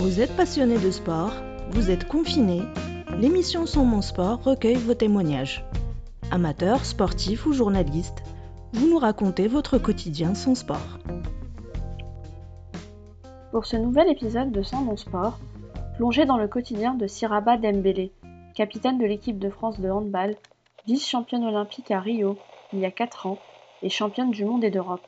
Vous 0.00 0.18
êtes 0.18 0.34
passionné 0.34 0.78
de 0.78 0.90
sport, 0.90 1.34
vous 1.72 1.90
êtes 1.90 2.08
confiné, 2.08 2.62
l'émission 3.18 3.66
Sans 3.66 3.84
mon 3.84 4.00
sport 4.00 4.42
recueille 4.42 4.76
vos 4.76 4.94
témoignages. 4.94 5.62
Amateurs, 6.30 6.86
sportifs 6.86 7.44
ou 7.44 7.52
journalistes, 7.52 8.22
vous 8.72 8.88
nous 8.88 8.98
racontez 8.98 9.46
votre 9.46 9.76
quotidien 9.76 10.34
sans 10.34 10.54
sport. 10.54 10.98
Pour 13.50 13.66
ce 13.66 13.76
nouvel 13.76 14.08
épisode 14.08 14.52
de 14.52 14.62
Sans 14.62 14.80
mon 14.80 14.96
sport, 14.96 15.38
plongez 15.98 16.24
dans 16.24 16.38
le 16.38 16.48
quotidien 16.48 16.94
de 16.94 17.06
Siraba 17.06 17.58
Dembélé, 17.58 18.10
capitaine 18.54 18.96
de 18.96 19.04
l'équipe 19.04 19.38
de 19.38 19.50
France 19.50 19.80
de 19.80 19.90
handball, 19.90 20.34
vice-championne 20.86 21.44
olympique 21.44 21.90
à 21.90 22.00
Rio 22.00 22.38
il 22.72 22.78
y 22.78 22.86
a 22.86 22.90
4 22.90 23.26
ans 23.26 23.38
et 23.82 23.90
championne 23.90 24.30
du 24.30 24.46
monde 24.46 24.64
et 24.64 24.70
d'Europe. 24.70 25.06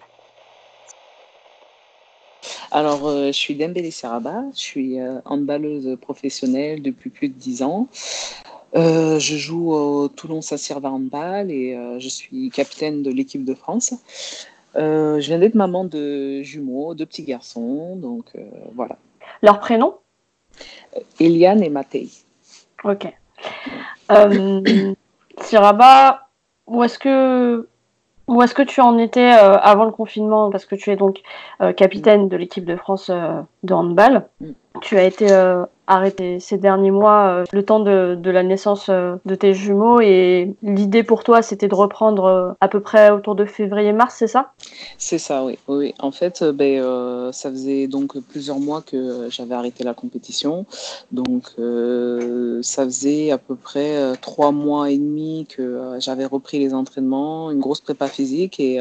Alors, 2.75 3.07
euh, 3.07 3.27
je 3.27 3.33
suis 3.33 3.55
Dembélé 3.55 3.91
Saraba, 3.91 4.45
je 4.55 4.59
suis 4.59 4.99
euh, 4.99 5.21
handballeuse 5.27 5.99
professionnelle 6.01 6.81
depuis 6.81 7.11
plus 7.11 7.29
de 7.29 7.35
10 7.35 7.63
ans. 7.65 7.87
Euh, 8.75 9.19
je 9.19 9.37
joue 9.37 9.75
au 9.75 10.09
Toulon 10.09 10.41
Saint-Cyr 10.41 10.83
Handball 10.83 11.51
et 11.51 11.79
je 11.99 12.09
suis 12.09 12.49
capitaine 12.49 13.03
de 13.03 13.11
l'équipe 13.11 13.45
de 13.45 13.53
France. 13.53 13.93
je 14.75 15.21
viens 15.21 15.39
d'être 15.39 15.55
maman 15.55 15.85
de 15.85 16.41
jumeaux, 16.41 16.95
de 16.95 17.05
petits 17.05 17.25
garçons, 17.25 17.97
donc 17.97 18.33
voilà. 18.75 18.97
Leur 19.43 19.61
prénom? 19.61 19.97
Eliane 21.21 21.63
et 21.63 21.69
Matei. 21.69 22.09
Ok. 22.85 23.07
Siraba, 25.43 26.29
où 26.67 26.83
est-ce 26.83 26.99
que 26.99 27.69
où 28.29 28.43
est-ce 28.43 28.55
que 28.55 28.63
tu 28.63 28.81
en 28.81 28.99
étais 28.99 29.35
euh, 29.35 29.59
avant 29.59 29.85
le 29.85 29.91
confinement? 29.91 30.51
Parce 30.51 30.65
que 30.65 30.75
tu 30.75 30.91
es 30.91 30.97
donc 30.97 31.21
euh, 31.61 31.73
capitaine 31.73 32.29
de 32.29 32.37
l'équipe 32.37 32.65
de 32.65 32.77
France 32.77 33.11
euh, 33.11 33.41
de 33.63 33.75
handball. 33.75 34.27
Mm. 34.41 34.51
Tu 34.81 34.97
as 34.97 35.05
été 35.05 35.27
arrêté 35.95 36.41
ces 36.41 36.59
derniers 36.59 36.91
mois, 36.91 37.45
le 37.53 37.65
temps 37.65 37.81
de, 37.81 38.19
la 38.25 38.43
naissance 38.43 38.89
de 38.89 39.35
tes 39.35 39.55
jumeaux, 39.55 40.01
et 40.01 40.55
l'idée 40.63 41.03
pour 41.03 41.25
toi, 41.25 41.43
c'était 41.43 41.69
de 41.69 41.75
reprendre 41.75 42.57
à 42.61 42.69
peu 42.69 42.81
près 42.81 43.11
autour 43.11 43.35
de 43.35 43.45
février-mars, 43.45 44.15
c'est 44.19 44.27
ça? 44.27 44.53
C'est 44.99 45.19
ça, 45.19 45.45
oui. 45.45 45.59
oui. 45.69 45.95
En 45.99 46.13
fait, 46.13 46.43
ben, 46.45 47.33
ça 47.33 47.51
faisait 47.51 47.87
donc 47.87 48.19
plusieurs 48.29 48.59
mois 48.59 48.83
que 48.83 49.29
j'avais 49.31 49.55
arrêté 49.55 49.85
la 49.85 49.95
compétition. 49.95 50.67
Donc, 51.11 51.51
ça 52.63 52.85
faisait 52.85 53.31
à 53.31 53.39
peu 53.39 53.55
près 53.55 54.17
trois 54.21 54.53
mois 54.53 54.91
et 54.91 54.99
demi 54.99 55.47
que 55.49 55.97
j'avais 55.99 56.27
repris 56.27 56.59
les 56.59 56.75
entraînements, 56.75 57.51
une 57.51 57.61
grosse 57.61 57.81
prépa 57.81 58.09
physique 58.09 58.59
et 58.61 58.81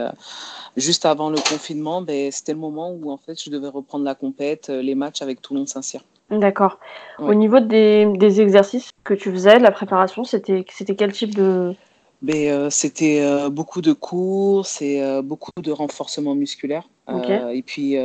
juste 0.78 1.06
avant 1.06 1.30
le 1.30 1.38
confinement, 1.38 2.02
ben, 2.02 2.32
c'était 2.32 2.54
le 2.54 2.60
moment 2.60 2.92
où 2.92 3.12
en 3.12 3.18
fait 3.18 3.42
je 3.42 3.50
devais 3.50 3.68
reprendre 3.68 4.06
la 4.06 4.16
compète, 4.16 4.70
euh, 4.70 4.82
les 4.82 4.96
matchs 4.96 5.22
avec 5.22 5.42
Toulon 5.42 5.66
Saint-Cyr. 5.66 6.02
D'accord. 6.32 6.80
Au 7.20 7.34
niveau 7.34 7.60
des, 7.60 8.42
exercices 8.42 8.90
que 9.04 9.14
tu 9.14 9.32
faisais, 9.32 9.60
la 9.60 9.72
préparation, 9.72 10.24
c'était 10.24 10.64
quel 10.64 11.12
type 11.12 11.36
de... 11.36 11.74
Ben, 12.22 12.50
euh, 12.50 12.70
c'était 12.70 13.22
euh, 13.22 13.50
beaucoup 13.50 13.82
de 13.82 13.94
courses 13.94 14.80
et 14.82 15.02
beaucoup 15.24 15.52
de 15.62 15.72
renforcement 15.72 16.36
musculaire. 16.36 16.88
et 17.10 17.64
puis 17.64 17.98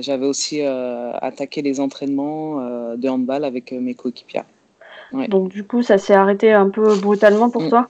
j'avais 0.00 0.26
aussi 0.26 0.62
attaqué 0.62 1.62
les 1.62 1.80
entraînements 1.80 2.56
de 2.96 3.08
handball 3.08 3.44
avec 3.44 3.72
mes 3.72 3.94
coéquipiers. 3.94 4.42
Donc 5.28 5.48
du 5.50 5.64
coup, 5.64 5.82
ça 5.82 5.98
s'est 5.98 6.14
arrêté 6.14 6.52
un 6.52 6.70
peu 6.70 6.96
brutalement 6.96 7.50
pour 7.50 7.62
mm. 7.62 7.68
toi? 7.68 7.88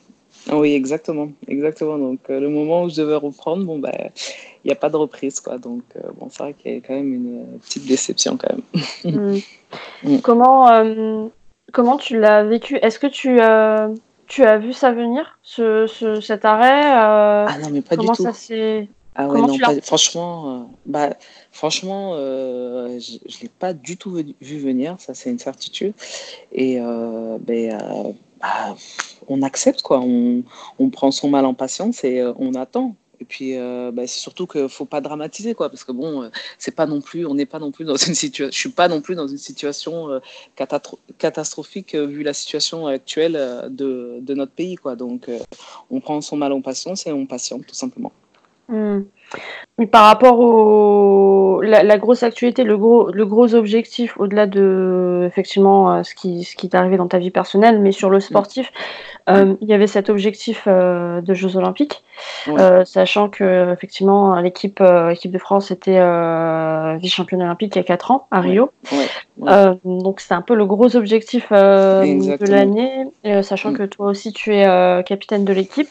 Oui, 0.50 0.74
exactement, 0.74 1.30
exactement. 1.46 1.98
Donc 1.98 2.20
euh, 2.28 2.40
le 2.40 2.48
moment 2.48 2.84
où 2.84 2.90
je 2.90 2.96
devais 2.96 3.14
reprendre, 3.14 3.64
bon 3.64 3.78
ben, 3.78 3.92
il 4.64 4.68
n'y 4.68 4.72
a 4.72 4.76
pas 4.76 4.90
de 4.90 4.96
reprise 4.96 5.40
quoi. 5.40 5.58
Donc 5.58 5.82
euh, 5.96 6.00
bon, 6.18 6.28
c'est 6.30 6.42
vrai 6.42 6.54
qu'il 6.54 6.74
y 6.74 6.76
a 6.76 6.80
quand 6.80 6.94
même 6.94 7.12
une 7.12 7.58
petite 7.60 7.86
déception 7.86 8.36
quand 8.36 8.50
même. 8.52 9.14
Hmm. 9.14 9.38
Mm. 10.02 10.18
Comment 10.18 10.70
euh, 10.70 11.28
comment 11.72 11.96
tu 11.96 12.20
l'as 12.20 12.44
vécu? 12.44 12.76
Est-ce 12.82 12.98
que 12.98 13.06
tu 13.06 13.40
tu 14.26 14.44
as 14.44 14.58
vu 14.58 14.74
ça 14.74 14.92
venir, 14.92 15.38
ce, 15.42 15.86
ce 15.86 16.20
cet 16.20 16.44
arrêt 16.44 16.92
Ah 16.92 17.56
non, 17.62 17.70
mais 17.72 17.80
pas 17.80 17.96
du 17.96 18.06
tout. 18.06 18.14
Ça 18.14 18.34
s'est 18.34 18.86
ah 19.14 19.26
ouais, 19.28 19.40
non, 19.40 19.56
franchement, 19.82 20.70
bah, 20.84 21.14
franchement, 21.52 22.14
je 22.18 23.14
ne 23.14 23.42
l'ai 23.42 23.48
pas 23.48 23.72
du 23.72 23.96
tout 23.96 24.22
vu 24.42 24.58
venir, 24.58 24.96
ça 24.98 25.14
c'est 25.14 25.30
une 25.30 25.38
certitude. 25.38 25.94
Et 26.52 26.78
ben, 26.78 27.38
bah, 27.40 28.12
on 29.28 29.42
accepte, 29.42 29.82
quoi. 29.82 30.00
On, 30.00 30.90
prend 30.90 31.10
son 31.10 31.30
mal 31.30 31.46
en 31.46 31.54
patience 31.54 32.04
et 32.04 32.20
euh, 32.20 32.32
on 32.36 32.54
attend. 32.54 32.96
Et 33.20 33.24
puis, 33.24 33.56
euh, 33.56 33.92
bah, 33.92 34.06
c'est 34.06 34.18
surtout 34.18 34.48
qu'il 34.48 34.62
ne 34.62 34.68
faut 34.68 34.84
pas 34.84 35.00
dramatiser, 35.00 35.54
quoi, 35.54 35.68
parce 35.68 35.84
que 35.84 35.92
bon, 35.92 36.24
euh, 36.24 36.28
c'est 36.58 36.74
pas 36.74 36.86
non 36.86 37.00
plus, 37.00 37.24
on 37.24 37.34
n'est 37.34 37.46
pas 37.46 37.60
non 37.60 37.70
plus 37.70 37.84
dans 37.84 37.96
une 37.96 38.16
situation, 38.16 38.52
je 38.52 38.58
suis 38.58 38.70
pas 38.70 38.88
non 38.88 39.00
plus 39.00 39.14
dans 39.14 39.28
une 39.28 39.38
situation 39.38 40.20
catastrophique 41.18 41.94
vu 41.94 42.24
la 42.24 42.34
situation 42.34 42.88
actuelle 42.88 43.68
de, 43.70 44.34
notre 44.34 44.52
pays, 44.52 44.74
quoi. 44.74 44.96
Donc, 44.96 45.30
on 45.90 46.00
prend 46.00 46.20
son 46.20 46.36
mal 46.36 46.52
en 46.52 46.60
patience 46.60 47.06
et 47.06 47.12
on 47.12 47.26
patiente, 47.26 47.66
tout 47.66 47.76
simplement. 47.76 48.12
Hmm. 48.68 49.02
Mais 49.82 49.88
par 49.88 50.04
rapport 50.04 50.38
au 50.38 51.60
la, 51.60 51.98
grosse 51.98 52.22
actualité, 52.22 52.62
le 52.62 52.78
gros 52.78 53.10
le 53.10 53.26
gros 53.26 53.56
objectif 53.56 54.14
au-delà 54.16 54.46
de 54.46 55.24
effectivement 55.26 55.92
euh, 55.92 56.02
ce 56.04 56.14
qui 56.14 56.44
ce 56.44 56.54
qui 56.54 56.68
t'est 56.68 56.76
arrivé 56.76 56.96
dans 56.96 57.08
ta 57.08 57.18
vie 57.18 57.32
personnelle, 57.32 57.80
mais 57.80 57.90
sur 57.90 58.08
le 58.08 58.18
hmm. 58.18 58.20
sportif, 58.20 58.72
euh, 59.28 59.56
il 59.60 59.68
y 59.68 59.74
avait 59.74 59.88
cet 59.88 60.08
objectif 60.08 60.68
euh, 60.68 61.20
de 61.20 61.34
Jeux 61.34 61.56
Olympiques, 61.56 62.04
sachant 62.84 63.28
que 63.28 63.72
effectivement 63.72 64.36
l'équipe 64.36 64.80
équipe 65.10 65.32
de 65.32 65.38
France 65.38 65.72
était 65.72 65.98
vice-championne 67.00 67.42
olympique 67.42 67.74
il 67.74 67.80
y 67.80 67.82
a 67.82 67.84
4 67.84 68.12
ans 68.12 68.28
à 68.30 68.40
Rio. 68.40 68.70
donc 69.84 70.20
c'est 70.20 70.34
un 70.34 70.42
peu 70.42 70.54
le 70.54 70.64
gros 70.64 70.94
objectif 70.94 71.50
de 71.50 72.48
l'année, 72.48 73.06
sachant 73.42 73.72
hmm. 73.72 73.78
que 73.78 73.82
toi 73.82 74.06
aussi 74.06 74.32
tu 74.32 74.54
es 74.54 75.02
capitaine 75.04 75.44
de 75.44 75.52
l'équipe. 75.52 75.90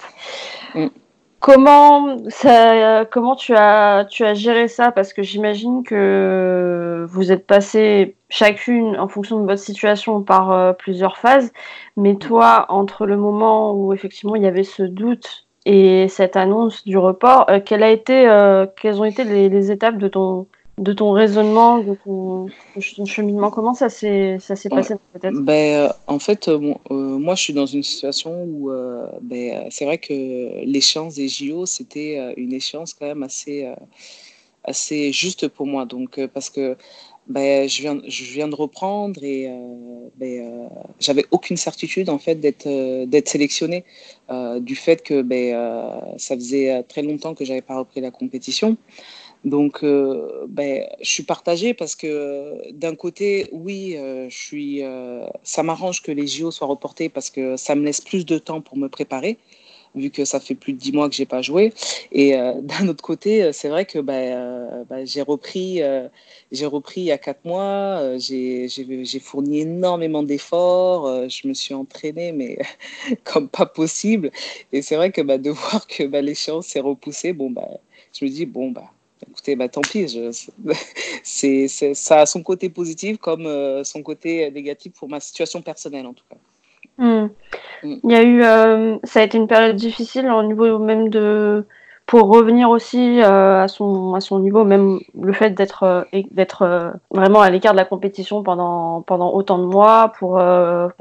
Comment, 1.41 2.17
ça, 2.29 3.05
comment 3.05 3.35
tu, 3.35 3.55
as, 3.55 4.05
tu 4.09 4.23
as 4.23 4.35
géré 4.35 4.67
ça? 4.67 4.91
Parce 4.91 5.11
que 5.11 5.23
j'imagine 5.23 5.83
que 5.83 7.05
vous 7.09 7.31
êtes 7.31 7.47
passé 7.47 8.15
chacune, 8.31 8.97
en 8.97 9.07
fonction 9.07 9.39
de 9.41 9.45
votre 9.45 9.61
situation, 9.61 10.23
par 10.23 10.51
euh, 10.51 10.73
plusieurs 10.73 11.17
phases. 11.17 11.51
Mais 11.97 12.15
toi, 12.15 12.65
entre 12.69 13.05
le 13.05 13.17
moment 13.17 13.73
où 13.73 13.93
effectivement 13.93 14.35
il 14.35 14.43
y 14.43 14.47
avait 14.47 14.63
ce 14.63 14.83
doute 14.83 15.45
et 15.65 16.07
cette 16.07 16.35
annonce 16.35 16.83
du 16.85 16.97
report, 16.97 17.45
euh, 17.49 17.59
a 17.69 17.89
été, 17.89 18.27
euh, 18.27 18.65
quelles 18.81 18.99
ont 18.99 19.05
été 19.05 19.23
les, 19.23 19.71
étapes 19.71 19.97
de 19.97 20.07
ton, 20.07 20.47
de 20.77 20.93
ton 20.93 21.11
raisonnement, 21.11 21.79
de 21.79 21.95
ton, 22.03 22.47
cheminement 23.05 23.51
Comment 23.51 23.73
ça 23.73 23.89
s'est 23.89 24.39
passé 24.69 24.95
peut-être? 25.13 25.39
Ben, 25.41 25.87
euh, 25.87 25.89
En 26.07 26.19
fait, 26.19 26.47
euh, 26.47 26.73
euh, 26.89 26.93
moi, 26.93 27.35
je 27.35 27.43
suis 27.43 27.53
dans 27.53 27.65
une 27.65 27.83
situation 27.83 28.43
où 28.43 28.71
ben, 29.21 29.67
c'est 29.69 29.85
vrai 29.85 29.97
que 29.97 30.63
l'échéance 30.65 31.15
des 31.15 31.27
JO, 31.27 31.65
c'était 31.65 32.33
une 32.37 32.53
échéance 32.53 32.93
quand 32.93 33.05
même 33.05 33.23
assez, 33.23 33.67
assez 34.63 35.11
juste 35.11 35.47
pour 35.49 35.67
moi. 35.67 35.85
Donc, 35.85 36.19
parce 36.33 36.49
que 36.49 36.77
ben, 37.27 37.69
je, 37.69 37.81
viens, 37.81 38.01
je 38.07 38.23
viens 38.23 38.47
de 38.47 38.55
reprendre 38.55 39.23
et 39.23 39.49
ben, 40.17 40.69
j'avais 40.99 41.25
aucune 41.31 41.57
certitude 41.57 42.09
en 42.09 42.17
fait 42.17 42.35
d'être 42.35 42.67
d'être 43.05 43.29
sélectionnée 43.29 43.83
du 44.61 44.75
fait 44.75 45.03
que 45.03 45.21
ben, 45.21 46.01
ça 46.17 46.35
faisait 46.35 46.81
très 46.83 47.03
longtemps 47.03 47.35
que 47.35 47.45
j'avais 47.45 47.61
pas 47.61 47.77
repris 47.77 48.01
la 48.01 48.11
compétition. 48.11 48.77
Donc, 49.43 49.83
euh, 49.83 50.45
ben, 50.47 50.85
je 51.01 51.09
suis 51.09 51.23
partagée 51.23 51.73
parce 51.73 51.95
que 51.95 52.71
d'un 52.73 52.95
côté, 52.95 53.47
oui, 53.51 53.95
euh, 53.97 54.29
je 54.29 54.37
suis, 54.37 54.83
euh, 54.83 55.25
ça 55.43 55.63
m'arrange 55.63 56.03
que 56.03 56.11
les 56.11 56.27
JO 56.27 56.51
soient 56.51 56.67
reportés 56.67 57.09
parce 57.09 57.31
que 57.31 57.57
ça 57.57 57.73
me 57.75 57.83
laisse 57.83 58.01
plus 58.01 58.23
de 58.25 58.37
temps 58.37 58.61
pour 58.61 58.77
me 58.77 58.87
préparer, 58.87 59.39
vu 59.95 60.11
que 60.11 60.25
ça 60.25 60.39
fait 60.39 60.53
plus 60.53 60.73
de 60.73 60.77
dix 60.77 60.91
mois 60.91 61.09
que 61.09 61.15
j'ai 61.15 61.25
pas 61.25 61.41
joué. 61.41 61.73
Et 62.11 62.33
d'un 62.61 62.87
autre 62.87 63.03
côté, 63.03 63.51
c'est 63.51 63.69
vrai 63.69 63.85
que 63.85 63.97
ben, 63.99 64.85
ben, 64.89 65.07
j'ai 65.07 65.23
repris, 65.23 65.81
j'ai 66.51 66.65
repris 66.67 67.01
il 67.01 67.05
y 67.05 67.11
a 67.11 67.17
quatre 67.17 67.43
mois. 67.45 68.17
j'ai 68.19 69.19
fourni 69.21 69.61
énormément 69.61 70.21
d'efforts. 70.23 71.29
je 71.29 71.47
me 71.47 71.53
suis 71.55 71.73
entraînée, 71.73 72.31
mais 72.31 72.59
comme 73.23 73.49
pas 73.49 73.65
possible. 73.65 74.31
Et 74.71 74.81
c'est 74.83 74.95
vrai 74.95 75.11
que 75.11 75.21
ben, 75.21 75.41
de 75.41 75.49
voir 75.51 75.87
que 75.87 76.03
ben, 76.03 76.23
l'échéance 76.23 76.67
s'est 76.67 76.79
repoussée, 76.79 77.33
bon, 77.33 77.49
ben, 77.49 77.67
je 78.13 78.25
me 78.25 78.29
dis 78.29 78.45
bon, 78.45 78.71
bah 78.71 78.91
écoutez, 79.29 79.55
bah, 79.55 79.69
tant 79.69 79.81
pis. 79.81 80.19
c'est, 81.23 81.67
ça 81.67 82.19
a 82.19 82.25
son 82.25 82.43
côté 82.43 82.69
positif 82.69 83.17
comme 83.17 83.45
euh, 83.45 83.83
son 83.83 84.01
côté 84.03 84.49
négatif 84.51 84.93
pour 84.93 85.09
ma 85.09 85.19
situation 85.19 85.61
personnelle, 85.61 86.07
en 86.07 86.13
tout 86.13 86.23
cas. 86.29 86.37
Hmm. 86.97 87.29
Hmm. 87.83 87.95
Il 88.03 88.11
y 88.11 88.15
a 88.15 88.23
eu, 88.23 88.43
euh, 88.43 88.97
ça 89.03 89.21
a 89.21 89.23
été 89.23 89.37
une 89.37 89.47
période 89.47 89.75
difficile 89.75 90.29
au 90.29 90.43
niveau 90.43 90.77
même 90.77 91.09
de, 91.09 91.65
pour 92.05 92.27
revenir 92.29 92.69
aussi 92.69 93.21
euh, 93.21 93.63
à 93.63 93.67
son 93.67 94.13
à 94.13 94.19
son 94.19 94.39
niveau, 94.39 94.63
même 94.65 94.99
le 95.19 95.33
fait 95.33 95.51
d'être 95.51 96.05
d'être 96.31 96.93
vraiment 97.09 97.41
à 97.41 97.49
l'écart 97.49 97.71
de 97.71 97.77
la 97.77 97.85
compétition 97.85 98.43
pendant 98.43 99.01
pendant 99.01 99.33
autant 99.33 99.57
de 99.57 99.65
mois, 99.65 100.11
pour 100.19 100.41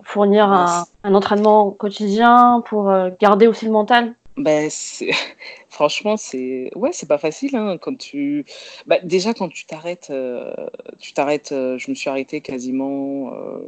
fournir 0.04 0.50
un, 0.50 0.84
un, 1.04 1.14
entraînement 1.14 1.70
quotidien, 1.70 2.62
pour 2.66 2.90
garder 3.20 3.46
aussi 3.46 3.66
le 3.66 3.72
mental 3.72 4.14
Ben, 4.36 4.70
franchement, 5.68 6.16
c'est 6.16 6.70
ouais, 6.76 6.90
c'est 6.92 7.08
pas 7.08 7.18
facile 7.18 7.56
hein, 7.56 7.78
quand 7.78 7.96
tu 7.96 8.44
bah, 8.86 8.98
déjà 9.02 9.34
quand 9.34 9.48
tu 9.48 9.66
t'arrêtes, 9.66 10.08
euh, 10.10 10.54
tu 10.98 11.12
t'arrêtes. 11.12 11.52
Euh, 11.52 11.78
je 11.78 11.90
me 11.90 11.94
suis 11.96 12.08
arrêtée 12.08 12.40
quasiment 12.40 13.34
euh, 13.34 13.60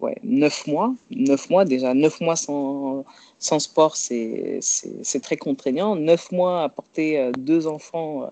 ouais 0.00 0.16
neuf 0.22 0.66
mois, 0.66 0.94
neuf 1.10 1.50
mois 1.50 1.64
déjà 1.64 1.94
neuf 1.94 2.20
mois 2.20 2.36
sans, 2.36 3.04
sans 3.38 3.58
sport, 3.60 3.96
c'est 3.96 4.58
c'est 4.60 5.20
très 5.22 5.36
contraignant. 5.36 5.96
Neuf 5.96 6.32
mois 6.32 6.64
à 6.64 6.68
porter 6.68 7.30
deux 7.38 7.66
enfants 7.66 8.30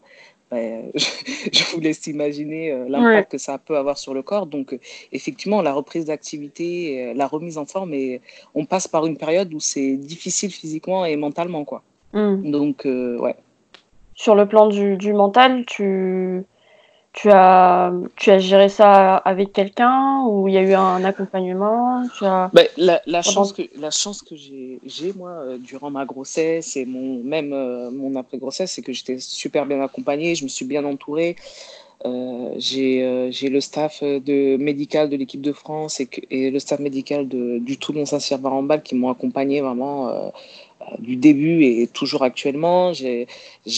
ben, 0.54 0.92
je 0.94 1.64
vous 1.72 1.80
laisse 1.80 2.06
imaginer 2.06 2.70
euh, 2.70 2.86
l'impact 2.88 3.32
que 3.32 3.38
ça 3.38 3.58
peut 3.58 3.76
avoir 3.76 3.98
sur 3.98 4.14
le 4.14 4.22
corps. 4.22 4.46
Donc, 4.46 4.72
euh, 4.72 4.78
effectivement, 5.10 5.62
la 5.62 5.72
reprise 5.72 6.04
d'activité, 6.06 7.10
euh, 7.10 7.14
la 7.14 7.26
remise 7.26 7.58
en 7.58 7.66
forme, 7.66 7.92
et 7.92 8.20
on 8.54 8.64
passe 8.64 8.86
par 8.86 9.04
une 9.04 9.16
période 9.16 9.52
où 9.52 9.60
c'est 9.60 9.96
difficile 9.96 10.52
physiquement 10.52 11.04
et 11.04 11.16
mentalement, 11.16 11.64
quoi. 11.64 11.82
Hmm. 12.12 12.48
Donc, 12.48 12.82
ouais. 12.84 13.34
Sur 14.14 14.36
le 14.36 14.46
plan 14.46 14.68
du, 14.68 14.96
du 14.96 15.12
mental, 15.12 15.64
tu, 15.66 16.44
tu 17.14 17.30
as, 17.30 17.92
tu 18.16 18.30
as 18.30 18.38
géré 18.40 18.68
ça 18.68 19.16
avec 19.16 19.52
quelqu'un 19.52 20.24
ou 20.26 20.48
il 20.48 20.54
y 20.54 20.58
a 20.58 20.62
eu 20.62 20.74
un 20.74 21.04
accompagnement? 21.04 22.02
Tu 22.18 22.24
as... 22.24 22.50
Ben, 22.52 22.66
la, 22.76 23.00
la, 23.06 23.22
chance 23.22 23.52
que, 23.52 23.62
la 23.78 23.92
chance 23.92 24.20
que 24.20 24.34
j'ai, 24.34 24.80
moi, 25.16 25.30
euh, 25.30 25.56
durant 25.56 25.90
ma 25.90 26.04
grossesse 26.06 26.76
et 26.76 26.84
mon, 26.84 27.22
même 27.22 27.52
euh, 27.52 27.90
mon 27.92 28.16
après-grossesse, 28.16 28.72
c'est 28.72 28.82
que 28.82 28.92
j'étais 28.92 29.20
super 29.20 29.64
bien 29.64 29.80
accompagnée, 29.80 30.34
je 30.34 30.42
me 30.42 30.48
suis 30.48 30.64
bien 30.64 30.84
entourée. 30.84 31.36
Euh, 32.04 32.52
j'ai, 32.58 33.30
j'ai 33.30 33.48
le 33.48 33.60
staff 33.60 34.02
de, 34.02 34.56
médical 34.56 35.08
de 35.08 35.16
l'équipe 35.16 35.40
de 35.40 35.52
France 35.52 36.00
et, 36.00 36.08
et 36.30 36.50
le 36.50 36.58
staff 36.58 36.80
médical 36.80 37.28
de, 37.28 37.58
du 37.58 37.78
Toulon 37.78 38.06
Saint-Cyr-Barambal 38.06 38.82
qui 38.82 38.96
m'ont 38.96 39.10
accompagné 39.10 39.60
vraiment 39.60 40.32
du 40.98 41.16
début 41.16 41.64
et 41.64 41.86
toujours 41.86 42.22
actuellement. 42.22 42.92
J'ai 42.92 43.26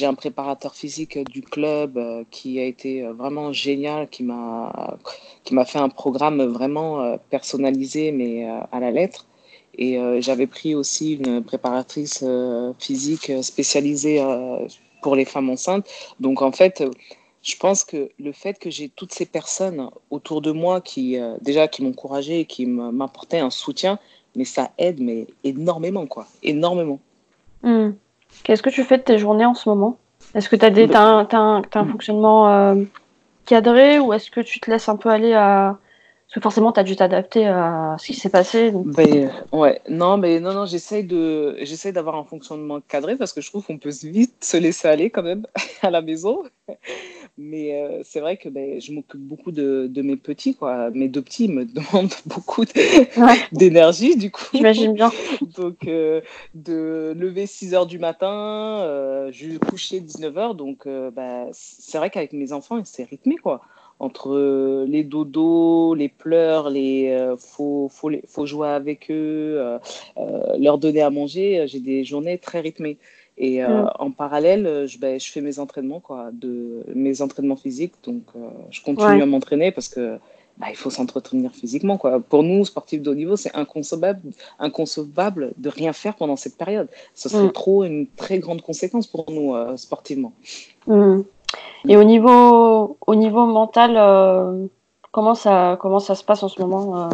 un 0.02 0.14
préparateur 0.14 0.74
physique 0.74 1.18
du 1.30 1.42
club 1.42 1.96
euh, 1.96 2.24
qui 2.30 2.58
a 2.60 2.64
été 2.64 3.02
euh, 3.02 3.12
vraiment 3.12 3.52
génial, 3.52 4.08
qui 4.08 4.22
m'a 4.22 4.98
fait 5.66 5.78
un 5.78 5.88
programme 5.88 6.42
vraiment 6.44 7.02
euh, 7.02 7.16
personnalisé, 7.30 8.12
mais 8.12 8.46
à 8.72 8.80
la 8.80 8.90
lettre. 8.90 9.26
Et 9.78 9.98
j'avais 10.22 10.46
pris 10.46 10.74
aussi 10.74 11.14
une 11.16 11.44
préparatrice 11.44 12.24
physique 12.78 13.30
spécialisée 13.42 14.24
pour 15.02 15.16
les 15.16 15.26
femmes 15.26 15.50
enceintes. 15.50 15.86
Donc 16.18 16.40
en 16.40 16.50
fait, 16.50 16.82
je 17.42 17.56
pense 17.56 17.84
que 17.84 18.08
le 18.18 18.32
fait 18.32 18.58
que 18.58 18.70
j'ai 18.70 18.88
toutes 18.88 19.12
ces 19.12 19.26
personnes 19.26 19.90
autour 20.08 20.40
de 20.40 20.50
moi 20.50 20.80
qui 20.80 21.18
déjà 21.42 21.68
qui 21.68 21.82
m'encourageaient 21.82 22.40
et 22.40 22.44
qui 22.46 22.64
m'apportaient 22.64 23.40
un 23.40 23.50
soutien, 23.50 23.98
mais 24.36 24.44
ça 24.44 24.70
aide 24.78 25.00
mais 25.00 25.26
énormément, 25.42 26.06
quoi. 26.06 26.26
Énormément. 26.42 27.00
Hmm. 27.62 27.90
Qu'est-ce 28.44 28.62
que 28.62 28.70
tu 28.70 28.84
fais 28.84 28.98
de 28.98 29.02
tes 29.02 29.18
journées 29.18 29.46
en 29.46 29.54
ce 29.54 29.68
moment? 29.68 29.98
Est-ce 30.34 30.48
que 30.48 30.56
tu 30.56 30.64
as, 30.64 30.70
des, 30.70 30.94
un, 30.94 31.26
un, 31.32 31.60
hmm. 31.60 31.90
fonctionnement 31.90 32.48
euh, 32.48 32.74
cadré 33.46 33.98
ou 33.98 34.12
est-ce 34.12 34.30
que 34.30 34.40
tu 34.40 34.60
te 34.60 34.70
laisses 34.70 34.88
un 34.88 34.96
peu 34.96 35.08
aller 35.08 35.32
à... 35.32 35.78
Parce 36.26 36.34
que 36.34 36.40
forcément, 36.40 36.72
tu 36.72 36.80
as 36.80 36.82
dû 36.82 36.96
t'adapter 36.96 37.46
à 37.46 37.96
ce 38.00 38.06
qui 38.06 38.14
s'est 38.14 38.28
passé. 38.28 38.72
Ben, 38.74 39.30
ouais, 39.52 39.80
non, 39.88 40.16
mais 40.16 40.40
non, 40.40 40.52
non, 40.52 40.66
j'essaye 40.66 41.04
de, 41.04 41.56
j'essaye 41.62 41.92
d'avoir 41.92 42.16
un 42.16 42.24
fonctionnement 42.24 42.80
cadré 42.80 43.14
parce 43.14 43.32
que 43.32 43.40
je 43.40 43.48
trouve 43.48 43.64
qu'on 43.64 43.78
peut 43.78 43.92
vite 44.02 44.34
se 44.40 44.56
laisser 44.56 44.88
aller 44.88 45.08
quand 45.10 45.22
même 45.22 45.46
à 45.82 45.90
la 45.90 46.02
maison. 46.02 46.42
Mais 47.38 47.82
euh, 47.82 48.00
c'est 48.02 48.20
vrai 48.20 48.38
que 48.38 48.48
ben, 48.48 48.80
je 48.80 48.92
m'occupe 48.92 49.20
beaucoup 49.20 49.52
de, 49.52 49.88
de, 49.90 50.02
mes 50.02 50.16
petits. 50.16 50.54
Quoi. 50.54 50.90
Mes 50.90 51.08
deux 51.08 51.20
petits 51.20 51.48
me 51.48 51.64
demandent 51.66 52.14
beaucoup 52.24 52.64
d'énergie, 53.52 54.16
du 54.16 54.30
coup. 54.30 54.46
J'imagine 54.54 54.94
bien. 54.94 55.12
donc, 55.56 55.86
euh, 55.86 56.22
de 56.54 57.12
lever 57.14 57.46
6 57.46 57.74
heures 57.74 57.86
du 57.86 57.98
matin, 57.98 58.80
euh, 58.84 59.30
je 59.32 59.58
coucher 59.58 60.00
19 60.00 60.38
heures. 60.38 60.54
Donc, 60.54 60.86
euh, 60.86 61.10
ben, 61.10 61.48
c'est 61.52 61.98
vrai 61.98 62.08
qu'avec 62.08 62.32
mes 62.32 62.52
enfants, 62.52 62.80
c'est 62.84 63.04
rythmé. 63.04 63.36
quoi 63.36 63.62
entre 63.98 64.84
les 64.86 65.04
dodos, 65.04 65.94
les 65.94 66.10
pleurs, 66.10 66.68
les 66.68 67.34
faut, 67.38 67.88
faut, 67.90 68.10
faut 68.28 68.44
jouer 68.44 68.68
avec 68.68 69.10
eux, 69.10 69.78
leur 70.58 70.76
donner 70.76 71.00
à 71.00 71.08
manger, 71.08 71.64
j'ai 71.66 71.80
des 71.80 72.04
journées 72.04 72.36
très 72.36 72.60
rythmées. 72.60 72.98
Et 73.38 73.62
euh, 73.62 73.82
mm. 73.82 73.90
en 73.98 74.10
parallèle, 74.10 74.66
euh, 74.66 74.86
je, 74.86 74.98
ben, 74.98 75.20
je 75.20 75.30
fais 75.30 75.40
mes 75.40 75.58
entraînements, 75.58 76.00
quoi, 76.00 76.30
de, 76.32 76.84
mes 76.94 77.20
entraînements 77.20 77.56
physiques. 77.56 77.94
Donc, 78.04 78.22
euh, 78.34 78.48
je 78.70 78.82
continue 78.82 79.22
à 79.22 79.26
m'entraîner 79.26 79.72
parce 79.72 79.88
que 79.88 80.18
bah, 80.56 80.68
il 80.70 80.76
faut 80.76 80.88
s'entretenir 80.88 81.52
physiquement. 81.52 81.98
Quoi. 81.98 82.20
Pour 82.20 82.42
nous, 82.42 82.64
sportifs 82.64 83.02
de 83.02 83.10
haut 83.10 83.14
niveau, 83.14 83.36
c'est 83.36 83.54
inconcevable, 83.54 84.22
inconcevable 84.58 85.52
de 85.58 85.68
rien 85.68 85.92
faire 85.92 86.14
pendant 86.16 86.36
cette 86.36 86.56
période. 86.56 86.88
Ce 87.14 87.28
serait 87.28 87.48
mm. 87.48 87.52
trop 87.52 87.84
une 87.84 88.06
très 88.06 88.38
grande 88.38 88.62
conséquence 88.62 89.06
pour 89.06 89.30
nous 89.30 89.54
sportivement. 89.76 90.32
Mm. 90.86 91.20
Et 91.88 91.96
au 91.96 92.04
niveau, 92.04 92.96
au 93.06 93.14
niveau 93.14 93.44
mental, 93.46 94.68
comment, 95.12 95.34
ça, 95.34 95.76
comment 95.80 96.00
ça 96.00 96.14
se 96.14 96.24
passe 96.24 96.42
en 96.42 96.48
ce 96.48 96.60
moment 96.60 97.10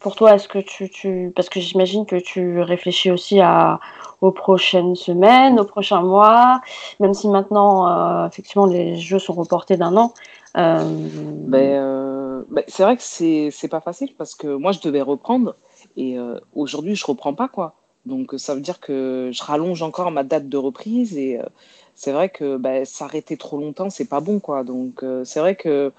pour 0.00 0.16
toi? 0.16 0.34
Est-ce 0.34 0.48
que 0.48 0.58
tu, 0.58 0.90
tu... 0.90 1.32
Parce 1.34 1.48
que 1.48 1.60
j'imagine 1.60 2.04
que 2.04 2.16
tu 2.16 2.60
réfléchis 2.60 3.12
aussi 3.12 3.40
à 3.40 3.78
aux 4.22 4.30
prochaines 4.30 4.94
semaines, 4.94 5.60
aux 5.60 5.64
prochains 5.64 6.00
mois, 6.00 6.60
même 7.00 7.12
si 7.12 7.28
maintenant, 7.28 7.88
euh, 7.88 8.28
effectivement, 8.28 8.66
les 8.66 8.96
jeux 8.96 9.18
sont 9.18 9.34
reportés 9.34 9.76
d'un 9.76 9.96
an. 9.96 10.14
Euh, 10.56 10.84
ben, 10.84 11.58
euh, 11.58 12.42
ben, 12.48 12.64
c'est 12.68 12.84
vrai 12.84 12.96
que 12.96 13.02
c'est, 13.02 13.68
pas 13.68 13.80
facile 13.80 14.14
parce 14.16 14.34
que 14.34 14.46
moi, 14.46 14.70
je 14.72 14.80
devais 14.80 15.02
reprendre 15.02 15.56
et 15.96 16.16
aujourd'hui, 16.54 16.94
je 16.94 17.04
reprends 17.04 17.34
pas, 17.34 17.48
quoi. 17.48 17.74
Donc, 18.06 18.34
ça 18.36 18.54
veut 18.54 18.60
dire 18.60 18.80
que 18.80 19.30
je 19.32 19.42
rallonge 19.42 19.82
encore 19.82 20.10
ma 20.10 20.22
date 20.24 20.48
de 20.48 20.56
reprise 20.56 21.18
et 21.18 21.40
c'est 21.94 22.12
vrai 22.12 22.28
que 22.28 22.56
ben, 22.56 22.84
s'arrêter 22.84 23.36
trop 23.36 23.58
longtemps, 23.58 23.90
c'est 23.90 24.08
pas 24.08 24.20
bon, 24.20 24.38
quoi. 24.38 24.62
Donc, 24.62 25.04
c'est 25.24 25.40
vrai 25.40 25.56
que 25.56 25.92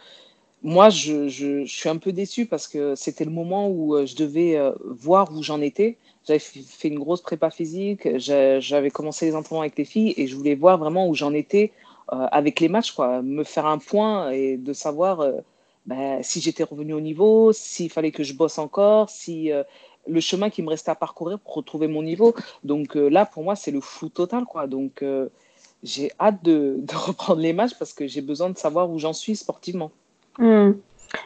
moi, 0.63 0.89
je, 0.89 1.65
suis 1.65 1.89
un 1.89 1.97
peu 1.97 2.11
déçu 2.11 2.45
parce 2.45 2.67
que 2.67 2.95
c'était 2.95 3.25
le 3.25 3.31
moment 3.31 3.69
où 3.69 4.05
je 4.05 4.15
devais 4.15 4.59
voir 4.85 5.31
où 5.33 5.43
j'en 5.43 5.61
étais 5.61 5.97
j'avais 6.25 6.39
fait 6.39 6.87
une 6.87 6.99
grosse 6.99 7.21
prépa 7.21 7.49
physique, 7.49 8.07
j'avais 8.17 8.91
commencé 8.91 9.25
les 9.25 9.35
entraînements 9.35 9.61
avec 9.61 9.77
les 9.77 9.85
filles 9.85 10.13
et 10.17 10.27
je 10.27 10.35
voulais 10.35 10.55
voir 10.55 10.77
vraiment 10.77 11.07
où 11.07 11.15
j'en 11.15 11.33
étais 11.33 11.71
euh, 12.11 12.27
avec 12.31 12.59
les 12.59 12.69
matchs, 12.69 12.91
quoi. 12.93 13.21
me 13.21 13.43
faire 13.43 13.65
un 13.65 13.77
point 13.77 14.31
et 14.31 14.57
de 14.57 14.73
savoir 14.73 15.21
euh, 15.21 15.39
ben, 15.85 16.23
si 16.23 16.39
j'étais 16.39 16.63
revenu 16.63 16.93
au 16.93 17.01
niveau, 17.01 17.51
s'il 17.51 17.89
fallait 17.89 18.11
que 18.11 18.23
je 18.23 18.33
bosse 18.33 18.57
encore, 18.57 19.09
si 19.09 19.51
euh, 19.51 19.63
le 20.07 20.19
chemin 20.21 20.49
qui 20.49 20.61
me 20.61 20.69
restait 20.69 20.91
à 20.91 20.95
parcourir 20.95 21.39
pour 21.39 21.55
retrouver 21.55 21.87
mon 21.87 22.03
niveau. 22.03 22.33
Donc 22.63 22.95
là, 22.95 23.25
pour 23.25 23.43
moi, 23.43 23.55
c'est 23.55 23.71
le 23.71 23.81
flou 23.81 24.09
total. 24.09 24.45
Quoi. 24.45 24.67
Donc 24.67 25.03
j'ai 25.81 26.11
hâte 26.19 26.43
de, 26.43 26.75
de, 26.79 26.95
reprendre 26.95 27.41
les 27.41 27.53
matchs 27.53 27.73
parce 27.77 27.93
que 27.93 28.07
j'ai 28.07 28.21
besoin 28.21 28.49
de 28.49 28.57
savoir 28.57 28.89
où 28.89 28.99
j'en 28.99 29.13
suis 29.13 29.35
sportivement. 29.35 29.91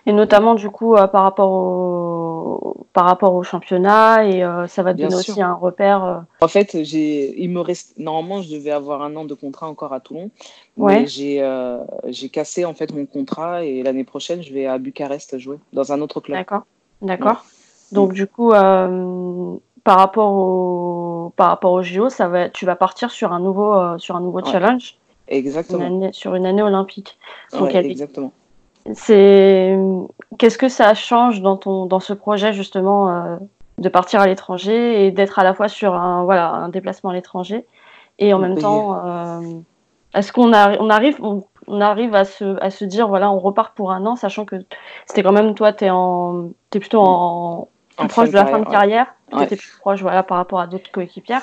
Et 0.05 0.11
notamment, 0.11 0.55
du 0.55 0.69
coup, 0.69 0.95
euh, 0.95 1.07
par, 1.07 1.23
rapport 1.23 1.51
au, 1.51 2.85
par 2.93 3.05
rapport 3.05 3.33
au 3.33 3.43
championnat, 3.43 4.25
et 4.25 4.43
euh, 4.43 4.67
ça 4.67 4.83
va 4.83 4.93
te 4.93 5.01
donner 5.01 5.15
aussi 5.15 5.41
un 5.41 5.53
repère. 5.53 6.03
Euh. 6.03 6.17
En 6.41 6.47
fait, 6.47 6.73
il 6.73 7.49
me 7.49 7.61
reste. 7.61 7.97
Normalement, 7.97 8.41
je 8.41 8.53
devais 8.53 8.71
avoir 8.71 9.01
un 9.01 9.15
an 9.15 9.25
de 9.25 9.33
contrat 9.33 9.67
encore 9.67 9.93
à 9.93 9.99
Toulon. 9.99 10.29
Ouais. 10.75 11.05
J'ai 11.07 12.29
cassé 12.29 12.65
en 12.65 12.73
fait 12.73 12.93
mon 12.93 13.05
contrat 13.05 13.63
et 13.63 13.83
l'année 13.83 14.03
prochaine, 14.03 14.43
je 14.43 14.53
vais 14.53 14.65
à 14.65 14.77
Bucarest 14.77 15.37
jouer 15.37 15.59
dans 15.73 15.91
un 15.91 16.01
autre 16.01 16.19
club. 16.19 16.37
D'accord. 16.37 16.63
D'accord. 17.01 17.45
Donc, 17.91 18.13
du 18.13 18.27
coup, 18.27 18.51
par 18.51 19.97
rapport 19.97 20.33
au 20.33 21.33
par 21.35 21.49
rapport 21.49 21.71
au 21.71 21.81
JO, 21.81 22.09
ça 22.09 22.27
va, 22.27 22.49
tu 22.49 22.65
vas 22.65 22.75
partir 22.75 23.11
sur 23.11 23.31
un 23.31 23.39
nouveau 23.39 23.97
sur 23.99 24.15
un 24.15 24.21
nouveau 24.21 24.43
challenge. 24.43 24.97
Exactement. 25.29 26.11
sur 26.13 26.35
une 26.35 26.45
année 26.45 26.61
olympique. 26.61 27.17
Donc, 27.53 27.75
exactement 27.75 28.31
c'est 28.93 29.77
qu'est-ce 30.37 30.57
que 30.57 30.69
ça 30.69 30.93
change 30.93 31.41
dans 31.41 31.57
ton 31.57 31.85
dans 31.85 31.99
ce 31.99 32.13
projet 32.13 32.53
justement 32.53 33.09
euh, 33.09 33.37
de 33.77 33.89
partir 33.89 34.21
à 34.21 34.27
l'étranger 34.27 35.05
et 35.05 35.11
d'être 35.11 35.39
à 35.39 35.43
la 35.43 35.53
fois 35.53 35.67
sur 35.67 35.93
un 35.93 36.23
voilà 36.23 36.49
un 36.51 36.69
déplacement 36.69 37.09
à 37.09 37.13
l'étranger 37.13 37.65
et 38.19 38.33
en 38.33 38.39
même 38.39 38.57
temps 38.57 39.05
euh, 39.05 39.41
est-ce 40.13 40.31
qu'on 40.31 40.49
on 40.53 40.89
arrive 40.89 41.17
on, 41.21 41.81
arrive 41.81 42.15
à 42.15 42.23
se 42.25 42.61
à 42.61 42.69
se 42.69 42.85
dire 42.85 43.07
voilà 43.07 43.31
on 43.31 43.39
repart 43.39 43.75
pour 43.75 43.91
un 43.91 44.05
an 44.05 44.15
sachant 44.15 44.45
que 44.45 44.55
c'était 45.05 45.23
quand 45.23 45.33
même 45.33 45.53
toi 45.53 45.73
t'es 45.73 45.89
en 45.89 46.49
es 46.73 46.79
plutôt 46.79 47.01
en, 47.01 47.69
proche 48.07 48.29
de 48.29 48.35
la 48.35 48.45
fin 48.45 48.59
de 48.59 48.69
carrière 48.69 49.07
tu 49.35 49.43
étais 49.43 49.57
plus 49.57 49.75
proche 49.79 50.01
voilà 50.01 50.23
par 50.23 50.37
rapport 50.37 50.59
à 50.59 50.67
d'autres 50.67 50.91
coéquipières. 50.91 51.41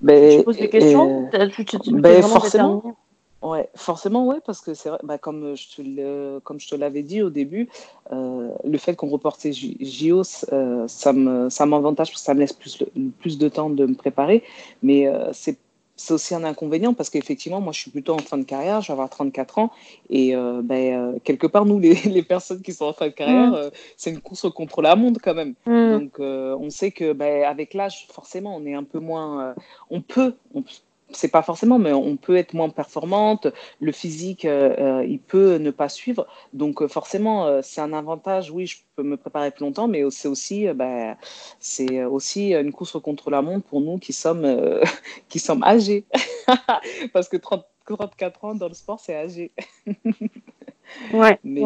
Ben, 0.00 0.38
tu 0.38 0.44
poses 0.44 0.58
des 0.58 0.70
questions 0.70 1.28
tu, 1.66 1.92
ben, 1.92 2.22
forcément 2.22 2.94
Ouais, 3.40 3.68
forcément, 3.76 4.26
ouais, 4.26 4.40
parce 4.44 4.60
que 4.60 4.74
c'est 4.74 4.90
bah, 5.04 5.16
comme 5.16 5.54
je 5.54 5.76
te 5.76 5.82
le, 5.82 6.40
comme 6.42 6.58
je 6.58 6.68
te 6.68 6.74
l'avais 6.74 7.02
dit 7.02 7.22
au 7.22 7.30
début, 7.30 7.68
euh, 8.10 8.50
le 8.64 8.78
fait 8.78 8.96
qu'on 8.96 9.08
reporte 9.08 9.40
ces 9.40 9.52
JO, 9.52 10.22
euh, 10.52 10.88
ça 10.88 11.12
me, 11.12 11.48
ça 11.48 11.64
m'avantage 11.64 12.08
parce 12.08 12.20
que 12.20 12.26
ça 12.26 12.34
me 12.34 12.40
laisse 12.40 12.52
plus, 12.52 12.82
plus 13.20 13.38
de 13.38 13.48
temps 13.48 13.70
de 13.70 13.86
me 13.86 13.94
préparer. 13.94 14.42
Mais 14.82 15.06
euh, 15.06 15.30
c'est, 15.32 15.56
c'est 15.98 16.14
aussi 16.14 16.34
un 16.34 16.44
inconvénient 16.44 16.94
parce 16.94 17.10
qu'effectivement, 17.10 17.60
moi, 17.60 17.72
je 17.72 17.80
suis 17.80 17.90
plutôt 17.90 18.14
en 18.14 18.18
fin 18.18 18.38
de 18.38 18.44
carrière, 18.44 18.80
je 18.80 18.88
vais 18.88 18.92
avoir 18.92 19.10
34 19.10 19.58
ans. 19.58 19.70
Et 20.10 20.34
euh, 20.34 20.62
ben, 20.62 20.94
euh, 20.94 21.18
quelque 21.22 21.46
part, 21.46 21.66
nous, 21.66 21.78
les, 21.78 21.94
les, 22.06 22.22
personnes 22.22 22.62
qui 22.62 22.72
sont 22.72 22.86
en 22.86 22.92
fin 22.92 23.08
de 23.08 23.12
carrière, 23.12 23.50
mm. 23.50 23.54
euh, 23.54 23.70
c'est 23.96 24.10
une 24.10 24.20
course 24.20 24.46
contre 24.52 24.80
la 24.80 24.96
montre 24.96 25.20
quand 25.22 25.34
même. 25.34 25.54
Mm. 25.66 25.98
Donc, 25.98 26.18
on 26.18 26.70
sait 26.70 26.92
que 26.92 27.12
ben, 27.12 27.44
avec 27.44 27.74
l'âge, 27.74 28.06
forcément, 28.10 28.56
on 28.56 28.64
est 28.64 28.74
un 28.74 28.84
peu 28.84 29.00
moins. 29.00 29.54
on 29.90 30.00
peut, 30.00 30.34
on, 30.54 30.62
c'est 31.10 31.28
pas 31.28 31.42
forcément, 31.42 31.78
mais 31.78 31.92
on 31.92 32.16
peut 32.16 32.36
être 32.36 32.54
moins 32.54 32.68
performante. 32.68 33.48
Le 33.80 33.92
physique, 33.92 34.44
euh, 34.44 35.00
euh, 35.00 35.04
il 35.06 35.18
peut 35.18 35.56
ne 35.56 35.70
pas 35.70 35.88
suivre. 35.88 36.26
Donc 36.52 36.82
euh, 36.82 36.88
forcément, 36.88 37.62
c'est 37.62 37.80
un 37.80 37.92
avantage. 37.92 38.50
Oui, 38.50 38.66
je 38.66 38.78
peux 38.96 39.02
me 39.02 39.16
préparer 39.16 39.50
plus 39.50 39.64
longtemps, 39.64 39.88
mais 39.88 40.02
c'est 40.10 40.28
aussi, 40.28 40.66
bah, 40.74 41.16
c'est 41.60 42.04
aussi 42.04 42.54
une 42.54 42.72
course 42.72 43.00
contre 43.00 43.30
la 43.30 43.42
montre 43.42 43.66
pour 43.66 43.80
nous 43.80 43.98
qui 43.98 44.12
sommes, 44.12 44.46
qui 45.28 45.38
sommes 45.38 45.62
âgés. 45.64 46.04
Parce 47.12 47.28
que 47.28 47.36
30, 47.36 47.64
34 47.86 48.44
ans 48.44 48.54
dans 48.54 48.68
le 48.68 48.74
sport, 48.74 49.00
c'est 49.00 49.14
âgé. 49.14 49.50
ouais, 51.12 51.38
mais, 51.42 51.62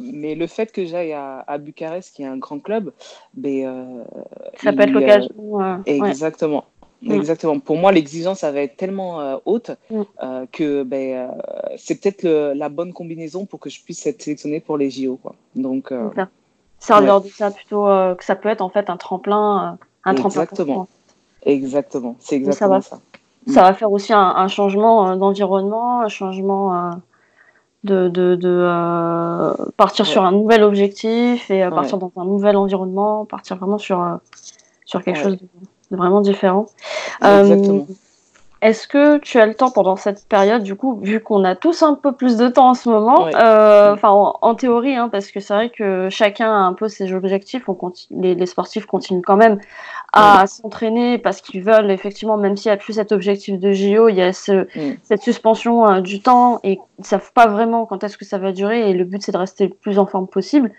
mais 0.00 0.34
le 0.34 0.46
fait 0.46 0.70
que 0.70 0.84
j'aille 0.84 1.12
à, 1.12 1.58
Bucarest, 1.58 2.14
qui 2.14 2.22
est 2.22 2.26
un 2.26 2.36
grand 2.36 2.60
club, 2.60 2.92
ben, 3.34 4.04
ça 4.62 4.72
peut 4.72 4.82
être 4.82 4.90
l'occasion. 4.90 5.82
exactement. 5.86 6.66
Mm. 7.02 7.12
Exactement. 7.12 7.58
Pour 7.58 7.76
moi, 7.76 7.92
l'exigence, 7.92 8.40
ça 8.40 8.52
va 8.52 8.60
être 8.60 8.76
tellement 8.76 9.20
euh, 9.20 9.36
haute 9.44 9.72
mm. 9.90 10.02
euh, 10.22 10.46
que 10.52 10.82
ben, 10.84 11.28
euh, 11.30 11.74
c'est 11.76 12.00
peut-être 12.00 12.24
la 12.54 12.68
bonne 12.68 12.92
combinaison 12.92 13.44
pour 13.44 13.60
que 13.60 13.70
je 13.70 13.82
puisse 13.82 14.06
être 14.06 14.22
sélectionnée 14.22 14.60
pour 14.60 14.78
les 14.78 14.90
JO. 14.90 15.16
Quoi. 15.16 15.34
Donc, 15.56 15.92
ça 16.78 17.00
en 17.00 17.20
de 17.20 17.28
ça 17.28 17.50
plutôt 17.50 17.84
que 17.84 18.24
ça 18.24 18.34
peut 18.36 18.48
être 18.48 18.60
en 18.60 18.68
fait 18.68 18.88
un 18.90 18.96
tremplin. 18.96 19.78
un 20.04 20.14
exactement. 20.14 20.88
Exactement. 21.44 22.16
C'est 22.20 22.36
exactement 22.36 22.80
ça. 22.80 22.96
Va, 23.46 23.52
ça. 23.52 23.62
va 23.62 23.74
faire 23.74 23.90
aussi 23.90 24.12
un, 24.12 24.48
changement 24.48 25.16
d'environnement, 25.16 26.02
un 26.02 26.08
changement 26.08 26.90
de, 27.82 28.08
de, 28.08 28.36
de 28.36 29.70
partir 29.76 30.06
sur 30.06 30.24
un 30.24 30.32
nouvel 30.32 30.62
objectif 30.62 31.50
et 31.50 31.68
partir 31.70 31.98
dans 31.98 32.12
un 32.16 32.24
nouvel 32.24 32.56
environnement, 32.56 33.24
partir 33.24 33.56
vraiment 33.56 33.78
sur, 33.78 34.18
sur 34.84 35.02
quelque 35.02 35.18
chose 35.18 35.38
de 35.38 35.46
vraiment 35.96 36.20
différent. 36.20 36.66
Euh, 37.24 37.82
est-ce 38.62 38.86
que 38.86 39.18
tu 39.18 39.40
as 39.40 39.46
le 39.46 39.54
temps 39.54 39.72
pendant 39.72 39.96
cette 39.96 40.28
période, 40.28 40.62
du 40.62 40.76
coup, 40.76 40.94
vu 41.02 41.18
qu'on 41.18 41.42
a 41.42 41.56
tous 41.56 41.82
un 41.82 41.94
peu 41.94 42.12
plus 42.12 42.36
de 42.36 42.46
temps 42.46 42.68
en 42.68 42.74
ce 42.74 42.88
moment, 42.88 43.26
euh, 43.34 43.92
enfin 43.92 44.10
en, 44.10 44.54
théorie, 44.54 44.94
hein, 44.94 45.08
parce 45.08 45.32
que 45.32 45.40
c'est 45.40 45.52
vrai 45.52 45.70
que 45.70 46.08
chacun 46.10 46.46
a 46.46 46.58
un 46.58 46.72
peu 46.72 46.86
ses 46.86 47.12
objectifs, 47.12 47.68
on 47.68 47.74
continue, 47.74 48.36
les, 48.36 48.46
sportifs 48.46 48.86
continuent 48.86 49.22
quand 49.26 49.36
même 49.36 49.58
à 50.12 50.46
s'entraîner 50.46 51.18
parce 51.18 51.40
qu'ils 51.40 51.64
veulent 51.64 51.90
effectivement, 51.90 52.36
même 52.36 52.56
s'il 52.56 52.70
n'y 52.70 52.74
a 52.74 52.76
plus 52.76 52.92
cet 52.92 53.10
objectif 53.10 53.58
de 53.58 53.72
JO, 53.72 54.08
il 54.08 54.14
y 54.14 54.22
a 54.22 54.32
ce, 54.32 54.68
cette 55.02 55.22
suspension 55.22 55.90
euh, 55.90 56.00
du 56.00 56.22
temps 56.22 56.60
et 56.62 56.74
ils 56.74 57.00
ne 57.00 57.04
savent 57.04 57.32
pas 57.32 57.48
vraiment 57.48 57.84
quand 57.84 58.04
est-ce 58.04 58.16
que 58.16 58.24
ça 58.24 58.38
va 58.38 58.52
durer 58.52 58.88
et 58.88 58.92
le 58.92 59.02
but 59.02 59.22
c'est 59.22 59.32
de 59.32 59.38
rester 59.38 59.66
le 59.66 59.74
plus 59.74 59.98
en 59.98 60.06
forme 60.06 60.28
possible. 60.28 60.70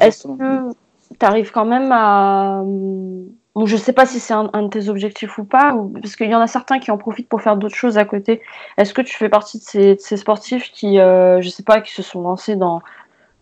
Est-ce 0.00 0.26
que 0.26 0.72
tu 1.18 1.26
arrives 1.26 1.52
quand 1.52 1.66
même 1.66 1.92
à 1.92 2.62
donc, 2.64 3.39
je 3.56 3.74
ne 3.74 3.80
sais 3.80 3.92
pas 3.92 4.06
si 4.06 4.20
c'est 4.20 4.32
un, 4.34 4.44
de 4.44 4.68
tes 4.68 4.88
objectifs 4.88 5.38
ou 5.38 5.44
pas, 5.44 5.76
parce 6.00 6.14
qu'il 6.16 6.30
y 6.30 6.34
en 6.34 6.40
a 6.40 6.46
certains 6.46 6.78
qui 6.78 6.90
en 6.90 6.98
profitent 6.98 7.28
pour 7.28 7.42
faire 7.42 7.56
d'autres 7.56 7.74
choses 7.74 7.98
à 7.98 8.04
côté. 8.04 8.40
Est-ce 8.78 8.94
que 8.94 9.02
tu 9.02 9.16
fais 9.16 9.28
partie 9.28 9.58
de 9.58 9.96
ces, 9.98 10.16
sportifs 10.16 10.70
qui, 10.72 10.98
euh, 11.00 11.40
je 11.40 11.48
sais 11.48 11.64
pas, 11.64 11.80
qui 11.80 11.92
se 11.92 12.02
sont 12.02 12.22
lancés 12.22 12.54
dans, 12.54 12.80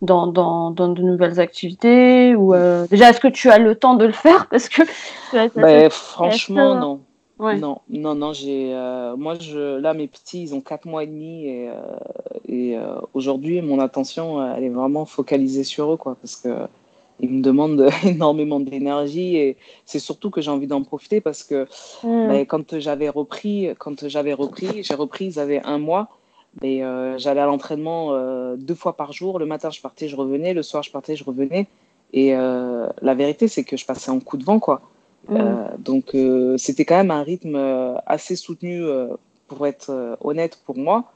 dans, 0.01 0.25
dans, 0.27 0.71
de 0.71 1.01
nouvelles 1.01 1.39
activités 1.39 2.35
ou 2.35 2.55
euh, 2.55 2.87
Déjà, 2.89 3.11
est-ce 3.11 3.19
que 3.19 3.27
tu 3.27 3.51
as 3.51 3.59
le 3.59 3.75
temps 3.75 3.95
de 3.95 4.05
le 4.05 4.11
faire? 4.11 4.47
Parce 4.47 4.67
que 4.67 4.81
bah, 5.55 5.89
Franchement, 5.89 6.75
non. 6.75 7.01
Non, 7.39 7.79
non, 7.89 8.15
non, 8.15 8.33
j'ai. 8.33 8.73
Euh, 8.73 9.15
moi, 9.15 9.35
je, 9.39 9.77
là, 9.77 9.93
mes 9.93 10.07
petits, 10.07 10.41
ils 10.41 10.53
ont 10.53 10.59
4 10.59 10.85
mois 10.85 11.03
et 11.03 11.07
demi 11.07 11.45
et, 11.45 11.69
et 12.49 12.77
aujourd'hui, 13.13 13.61
mon 13.61 13.79
attention, 13.79 14.53
elle 14.55 14.63
est 14.65 14.69
vraiment 14.69 15.05
focalisée 15.05 15.63
sur 15.63 15.93
eux, 15.93 15.97
quoi, 15.97 16.17
parce 16.19 16.35
que 16.35 16.49
il 17.19 17.31
me 17.31 17.41
demande 17.41 17.89
énormément 18.03 18.59
d'énergie 18.59 19.35
et 19.37 19.57
c'est 19.85 19.99
surtout 19.99 20.29
que 20.29 20.41
j'ai 20.41 20.51
envie 20.51 20.67
d'en 20.67 20.83
profiter 20.83 21.21
parce 21.21 21.43
que 21.43 21.65
mm. 22.03 22.27
ben, 22.27 22.45
quand 22.45 22.79
j'avais 22.79 23.09
repris, 23.09 23.69
quand 23.77 24.07
j'avais 24.07 24.33
repris, 24.33 24.83
j'ai 24.83 24.95
repris, 24.95 25.25
ils 25.25 25.39
avaient 25.39 25.61
un 25.63 25.77
mois. 25.77 26.09
Mais 26.61 26.83
euh, 26.83 27.17
j'allais 27.17 27.41
à 27.41 27.45
l'entraînement 27.45 28.13
euh, 28.13 28.55
deux 28.57 28.75
fois 28.75 28.97
par 28.97 29.13
jour. 29.13 29.39
Le 29.39 29.45
matin, 29.45 29.69
je 29.69 29.81
partais, 29.81 30.07
je 30.07 30.15
revenais. 30.15 30.53
Le 30.53 30.63
soir, 30.63 30.83
je 30.83 30.91
partais, 30.91 31.15
je 31.15 31.23
revenais. 31.23 31.67
Et 32.11 32.35
euh, 32.35 32.87
la 33.01 33.13
vérité, 33.13 33.47
c'est 33.47 33.63
que 33.63 33.77
je 33.77 33.85
passais 33.85 34.09
en 34.09 34.19
coup 34.19 34.37
de 34.37 34.43
vent, 34.43 34.59
quoi. 34.59 34.81
Mm. 35.27 35.75
donc, 35.77 36.15
c'était 36.57 36.85
quand 36.85 36.95
même 36.95 37.11
un 37.11 37.21
rythme 37.21 37.55
assez 38.07 38.35
soutenu, 38.35 38.83
pour 39.47 39.67
être 39.67 40.17
honnête 40.21 40.59
pour 40.65 40.77
moi. 40.77 41.11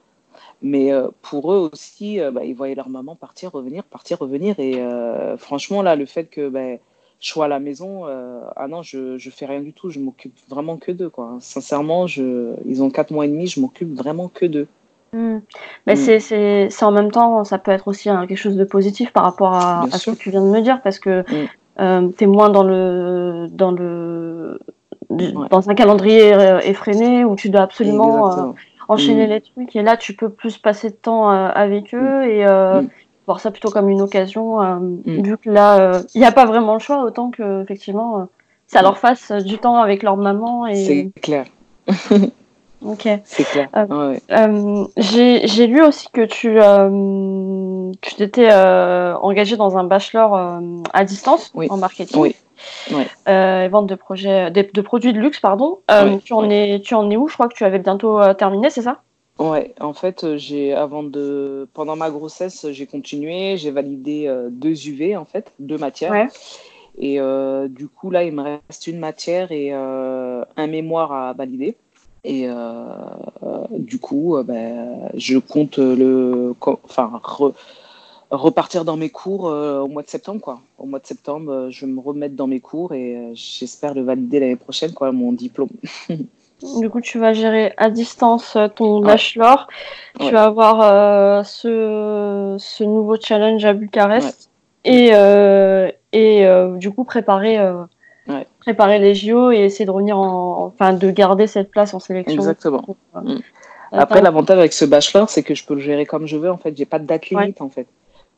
Mais 0.61 0.91
euh, 0.91 1.09
pour 1.21 1.51
eux 1.53 1.69
aussi, 1.71 2.19
euh, 2.19 2.31
bah, 2.31 2.45
ils 2.45 2.55
voyaient 2.55 2.75
leur 2.75 2.89
maman 2.89 3.15
partir, 3.15 3.51
revenir, 3.51 3.83
partir, 3.83 4.19
revenir. 4.19 4.55
Et 4.59 4.75
euh, 4.77 5.37
franchement, 5.37 5.81
là, 5.81 5.95
le 5.95 6.05
fait 6.05 6.25
que 6.25 6.49
bah, 6.49 6.77
je 7.19 7.27
sois 7.27 7.45
à 7.45 7.47
la 7.47 7.59
maison, 7.59 8.05
ah 8.55 8.67
non, 8.67 8.81
je 8.81 9.13
ne 9.13 9.31
fais 9.31 9.45
rien 9.45 9.61
du 9.61 9.73
tout. 9.73 9.89
Je 9.89 9.99
m'occupe 9.99 10.37
vraiment 10.49 10.77
que 10.77 10.91
d'eux. 10.91 11.09
Quoi. 11.09 11.37
Sincèrement, 11.39 12.07
je, 12.07 12.53
ils 12.65 12.83
ont 12.83 12.89
4 12.89 13.11
mois 13.11 13.25
et 13.25 13.29
demi, 13.29 13.47
je 13.47 13.59
m'occupe 13.59 13.93
vraiment 13.93 14.27
que 14.27 14.45
d'eux. 14.45 14.67
Mmh. 15.13 15.37
Mais 15.85 15.93
mmh. 15.93 16.19
c'est 16.69 16.83
en 16.83 16.91
même 16.91 17.11
temps, 17.11 17.43
ça 17.43 17.59
peut 17.59 17.71
être 17.71 17.87
aussi 17.87 18.09
quelque 18.09 18.35
chose 18.35 18.57
de 18.57 18.63
positif 18.63 19.13
par 19.13 19.23
rapport 19.23 19.53
à, 19.53 19.85
ce 19.91 20.11
que 20.11 20.15
tu 20.15 20.31
viens 20.31 20.41
de 20.41 20.49
me 20.49 20.61
dire, 20.61 20.81
parce 20.81 20.99
que 20.99 21.21
mmh. 21.21 22.13
tu 22.17 22.23
es 22.23 22.27
moins 22.27 22.49
dans 22.49 22.63
le, 22.63 23.47
dans 23.51 23.71
le, 23.71 24.59
dans 25.09 25.69
un 25.69 25.75
calendrier 25.75 26.33
effréné 26.63 27.23
où 27.23 27.35
tu 27.35 27.49
dois 27.49 27.61
absolument 27.61 28.53
enchaîner 28.87 29.27
mm. 29.27 29.29
les 29.29 29.41
trucs. 29.41 29.75
Et 29.75 29.81
là, 29.81 29.97
tu 29.97 30.13
peux 30.13 30.29
plus 30.29 30.57
passer 30.57 30.89
de 30.89 30.95
temps 30.95 31.31
euh, 31.31 31.49
avec 31.53 31.93
eux 31.93 32.21
mm. 32.21 32.29
et 32.29 32.45
euh, 32.45 32.81
mm. 32.81 32.89
voir 33.25 33.39
ça 33.39 33.51
plutôt 33.51 33.69
comme 33.69 33.89
une 33.89 34.01
occasion. 34.01 34.61
Euh, 34.61 34.77
vu 35.05 35.37
que 35.37 35.49
là, 35.49 36.01
il 36.13 36.19
n'y 36.19 36.25
a 36.25 36.31
pas 36.31 36.45
vraiment 36.45 36.73
le 36.73 36.79
choix, 36.79 37.03
autant 37.03 37.31
que 37.31 37.63
effectivement, 37.63 38.27
ça 38.67 38.81
leur 38.81 38.97
fasse 38.97 39.31
du 39.31 39.57
temps 39.57 39.77
avec 39.77 40.03
leur 40.03 40.17
maman. 40.17 40.67
Et... 40.67 40.75
C'est 40.75 41.11
clair. 41.21 41.45
ok. 42.85 43.07
C'est 43.23 43.43
clair. 43.43 43.69
J'ai 44.97 45.67
lu 45.67 45.81
aussi 45.81 46.09
que 46.11 46.25
tu 46.25 46.59
tu 48.01 48.15
t'étais 48.15 48.53
engagé 48.53 49.57
dans 49.57 49.77
un 49.77 49.83
bachelor 49.83 50.59
à 50.93 51.05
distance 51.05 51.53
en 51.69 51.77
marketing. 51.77 52.19
Oui. 52.19 52.35
Euh, 53.27 53.67
vente 53.71 53.87
de 53.87 53.95
projets, 53.95 54.51
de, 54.51 54.81
produits 54.81 55.13
de 55.13 55.19
luxe, 55.19 55.39
pardon. 55.39 55.79
Euh, 55.89 56.17
tu, 56.23 56.33
en 56.33 56.49
es, 56.49 56.81
tu 56.81 56.93
en 56.93 57.09
es 57.09 57.17
où? 57.17 57.27
Je 57.27 57.33
crois 57.33 57.47
que 57.47 57.55
tu 57.55 57.63
avais 57.63 57.79
bientôt 57.79 58.19
euh, 58.19 58.33
terminé, 58.33 58.69
c'est 58.69 58.81
ça? 58.81 59.01
Ouais, 59.39 59.73
en 59.79 59.93
fait, 59.93 60.37
j'ai 60.37 60.73
avant 60.73 61.01
de 61.01 61.67
pendant 61.73 61.95
ma 61.95 62.11
grossesse, 62.11 62.67
j'ai 62.71 62.85
continué, 62.85 63.57
j'ai 63.57 63.71
validé 63.71 64.31
deux 64.51 64.87
UV 64.87 65.17
en 65.17 65.25
fait, 65.25 65.51
deux 65.57 65.77
matières. 65.77 66.27
Et 66.99 67.19
du 67.69 67.87
coup 67.87 68.11
là, 68.11 68.23
il 68.23 68.33
me 68.33 68.43
reste 68.43 68.85
une 68.85 68.99
matière 68.99 69.51
et 69.51 69.73
un 69.73 70.67
mémoire 70.67 71.11
à 71.11 71.33
valider. 71.33 71.75
Et 72.23 72.47
du 73.71 73.97
coup, 73.97 74.37
ben, 74.45 75.09
je 75.15 75.39
compte 75.39 75.79
le, 75.79 76.53
enfin, 76.83 77.19
repartir 78.35 78.85
dans 78.85 78.97
mes 78.97 79.09
cours 79.09 79.47
euh, 79.47 79.79
au 79.79 79.87
mois 79.87 80.03
de 80.03 80.09
septembre. 80.09 80.41
Quoi. 80.41 80.59
Au 80.77 80.85
mois 80.85 80.99
de 80.99 81.05
septembre, 81.05 81.51
euh, 81.51 81.69
je 81.69 81.85
vais 81.85 81.91
me 81.91 81.99
remettre 81.99 82.35
dans 82.35 82.47
mes 82.47 82.59
cours 82.59 82.93
et 82.93 83.15
euh, 83.15 83.31
j'espère 83.33 83.93
le 83.93 84.01
valider 84.01 84.39
l'année 84.39 84.55
prochaine, 84.55 84.93
quoi, 84.93 85.11
mon 85.11 85.31
diplôme. 85.31 85.69
du 86.09 86.89
coup, 86.89 87.01
tu 87.01 87.19
vas 87.19 87.33
gérer 87.33 87.73
à 87.77 87.89
distance 87.89 88.57
ton 88.75 88.99
bachelor. 89.01 89.67
Tu 90.19 90.31
vas 90.31 90.45
avoir 90.45 91.45
ce, 91.45 92.55
ce, 92.57 92.83
nouveau 92.83 93.17
challenge 93.19 93.63
à 93.65 93.73
Bucarest. 93.73 94.49
Et, 94.85 95.11
et 96.13 96.45
du 96.77 96.91
coup, 96.91 97.03
préparer, 97.03 97.57
préparer 98.59 98.99
les 98.99 99.13
JO 99.13 99.51
et 99.51 99.59
essayer 99.59 99.85
de 99.85 99.91
revenir 99.91 100.17
en, 100.17 100.65
enfin, 100.67 100.93
de 100.93 101.11
garder 101.11 101.47
cette 101.47 101.69
place 101.69 101.93
en 101.93 101.99
sélection. 101.99 102.35
Exactement. 102.35 102.85
Après, 103.91 104.21
l'avantage 104.21 104.57
avec 104.57 104.73
ce 104.73 104.85
bachelor, 104.85 105.29
c'est 105.29 105.43
que 105.43 105.53
je 105.53 105.65
peux 105.65 105.75
le 105.75 105.81
gérer 105.81 106.05
comme 106.05 106.27
je 106.27 106.37
veux. 106.37 106.49
En 106.49 106.57
fait, 106.57 106.75
j'ai 106.75 106.85
pas 106.85 106.99
de 106.99 107.05
date 107.05 107.29
limite. 107.29 107.61
En 107.61 107.69
fait. 107.69 107.87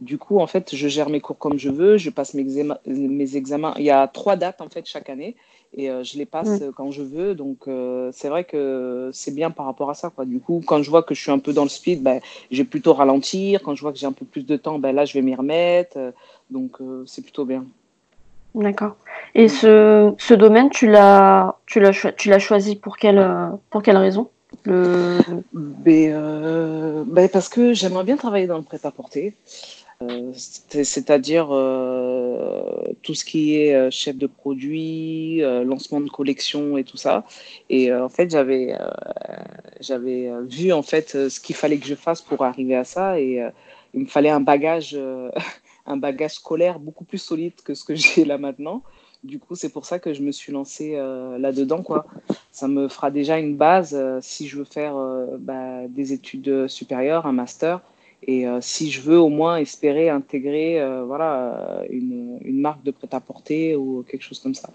Du 0.02 0.18
coup, 0.18 0.40
en 0.40 0.48
fait, 0.48 0.76
je 0.76 0.88
gère 0.88 1.10
mes 1.10 1.22
cours 1.22 1.38
comme 1.38 1.58
je 1.58 1.70
veux, 1.70 1.98
je 1.98 2.10
passe 2.10 2.34
mes, 2.34 2.46
mes 2.86 3.38
examens. 3.38 3.74
Il 3.78 3.86
y 3.86 3.92
a 3.92 4.08
trois 4.08 4.36
dates, 4.36 4.62
en 4.62 4.70
fait, 4.70 4.86
chaque 4.86 5.10
année, 5.10 5.36
et 5.78 5.90
euh, 5.90 6.04
je 6.04 6.18
les 6.18 6.26
passe 6.26 6.62
mm. 6.62 6.72
quand 6.76 6.92
je 6.92 7.02
veux. 7.02 7.36
Donc, 7.36 7.68
euh, 7.68 8.10
c'est 8.14 8.30
vrai 8.30 8.44
que 8.44 9.10
c'est 9.14 9.34
bien 9.34 9.52
par 9.52 9.66
rapport 9.66 9.90
à 9.90 9.94
ça. 9.94 10.10
Quoi. 10.10 10.26
Du 10.26 10.40
coup, 10.40 10.62
quand 10.66 10.82
je 10.82 10.90
vois 10.90 11.04
que 11.04 11.14
je 11.16 11.22
suis 11.22 11.32
un 11.32 11.40
peu 11.40 11.54
dans 11.54 11.64
le 11.64 11.70
speed, 11.70 12.02
ben, 12.02 12.20
je 12.52 12.58
vais 12.58 12.68
plutôt 12.68 12.94
ralentir. 12.94 13.62
Quand 13.64 13.76
je 13.76 13.82
vois 13.82 13.92
que 13.92 13.98
j'ai 13.98 14.06
un 14.06 14.12
peu 14.12 14.26
plus 14.26 14.46
de 14.46 14.58
temps, 14.58 14.80
ben, 14.80 14.96
là, 14.96 15.06
je 15.06 15.14
vais 15.14 15.22
m'y 15.22 15.36
remettre. 15.36 15.98
Donc, 16.50 16.82
euh, 16.82 17.04
c'est 17.06 17.22
plutôt 17.22 17.46
bien. 17.46 17.66
D'accord. 18.54 18.96
Et 19.34 19.50
ce, 19.50 20.14
ce 20.18 20.34
domaine, 20.34 20.70
tu 20.70 20.88
l'as, 20.88 21.56
choisi 22.40 22.76
pour 22.78 22.98
quelle, 22.98 23.52
pour 23.70 23.82
quelle 23.82 23.98
raison? 23.98 24.30
Le... 24.64 25.20
Ben, 25.54 27.04
ben, 27.06 27.28
parce 27.28 27.50
que 27.50 27.74
j'aimerais 27.74 28.06
bien 28.06 28.16
travailler 28.16 28.48
dans 28.48 28.58
le 28.58 28.64
prêt-à-porter. 28.64 29.36
Euh, 30.02 30.32
c'est-à-dire, 30.34 31.48
euh, 31.52 32.84
tout 33.02 33.14
ce 33.14 33.26
qui 33.26 33.56
est 33.56 33.92
chef 33.92 34.18
de 34.18 34.28
produit, 34.28 35.40
lancement 35.40 36.02
de 36.02 36.10
collection 36.10 36.78
et 36.78 36.84
tout 36.84 36.98
ça. 36.98 37.26
Et 37.70 37.94
en 37.94 38.10
fait, 38.10 38.30
j'avais 38.32 38.76
j'avais 39.80 40.30
vu 40.44 40.72
en 40.74 40.82
fait 40.82 41.30
ce 41.30 41.40
qu'il 41.40 41.56
fallait 41.56 41.78
que 41.78 41.88
je 41.88 41.96
fasse 41.96 42.22
pour 42.22 42.44
arriver 42.44 42.76
à 42.76 42.84
ça 42.84 43.20
et 43.20 43.42
il 43.94 44.02
me 44.02 44.08
fallait 44.08 44.30
un 44.30 44.42
bagage 44.42 44.98
un 45.86 45.98
bagage 45.98 46.36
scolaire 46.36 46.80
beaucoup 46.80 47.04
plus 47.04 47.20
solide 47.20 47.54
que 47.64 47.74
ce 47.74 47.84
que 47.84 47.96
j'ai 47.96 48.26
là 48.26 48.38
maintenant. 48.38 48.84
Du 49.26 49.40
coup, 49.40 49.56
c'est 49.56 49.70
pour 49.70 49.86
ça 49.86 49.98
que 49.98 50.14
je 50.14 50.22
me 50.22 50.32
suis 50.32 50.52
lancée 50.52 50.94
euh, 50.96 51.40
là-dedans. 51.40 51.82
Quoi. 51.82 52.06
Ça 52.52 52.68
me 52.68 52.88
fera 52.88 53.10
déjà 53.10 53.40
une 53.40 53.58
base 53.58 53.96
euh, 53.96 54.20
si 54.22 54.48
je 54.48 54.58
veux 54.58 54.66
faire 54.66 54.96
euh, 54.98 55.38
bah, 55.40 55.88
des 55.88 56.14
études 56.14 56.68
supérieures, 56.68 57.26
un 57.26 57.32
master. 57.32 57.82
Et 58.28 58.46
si 58.60 58.90
je 58.90 59.02
veux 59.02 59.20
au 59.20 59.30
moins 59.30 59.58
espérer 59.58 60.10
intégrer 60.10 60.84
voilà, 61.06 61.84
une, 61.92 62.40
une, 62.44 62.60
marque 62.60 62.84
de 62.84 62.90
prêt-à-porter 62.90 63.76
ou 63.76 64.04
quelque 64.10 64.24
chose 64.24 64.40
comme 64.40 64.56
ça. 64.56 64.70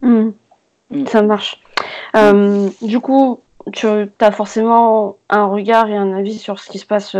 Mmh. 0.00 0.30
Mmh. 0.90 1.06
Ça 1.06 1.20
marche. 1.22 1.60
Du 2.80 3.00
coup, 3.00 3.40
tu 3.72 3.86
as 3.86 4.32
forcément 4.32 5.18
un 5.28 5.44
regard 5.44 5.90
et 5.90 5.96
un 5.96 6.14
avis 6.14 6.38
sur 6.38 6.58
ce 6.58 6.70
qui 6.70 6.78
se 6.78 6.86
passe 6.86 7.14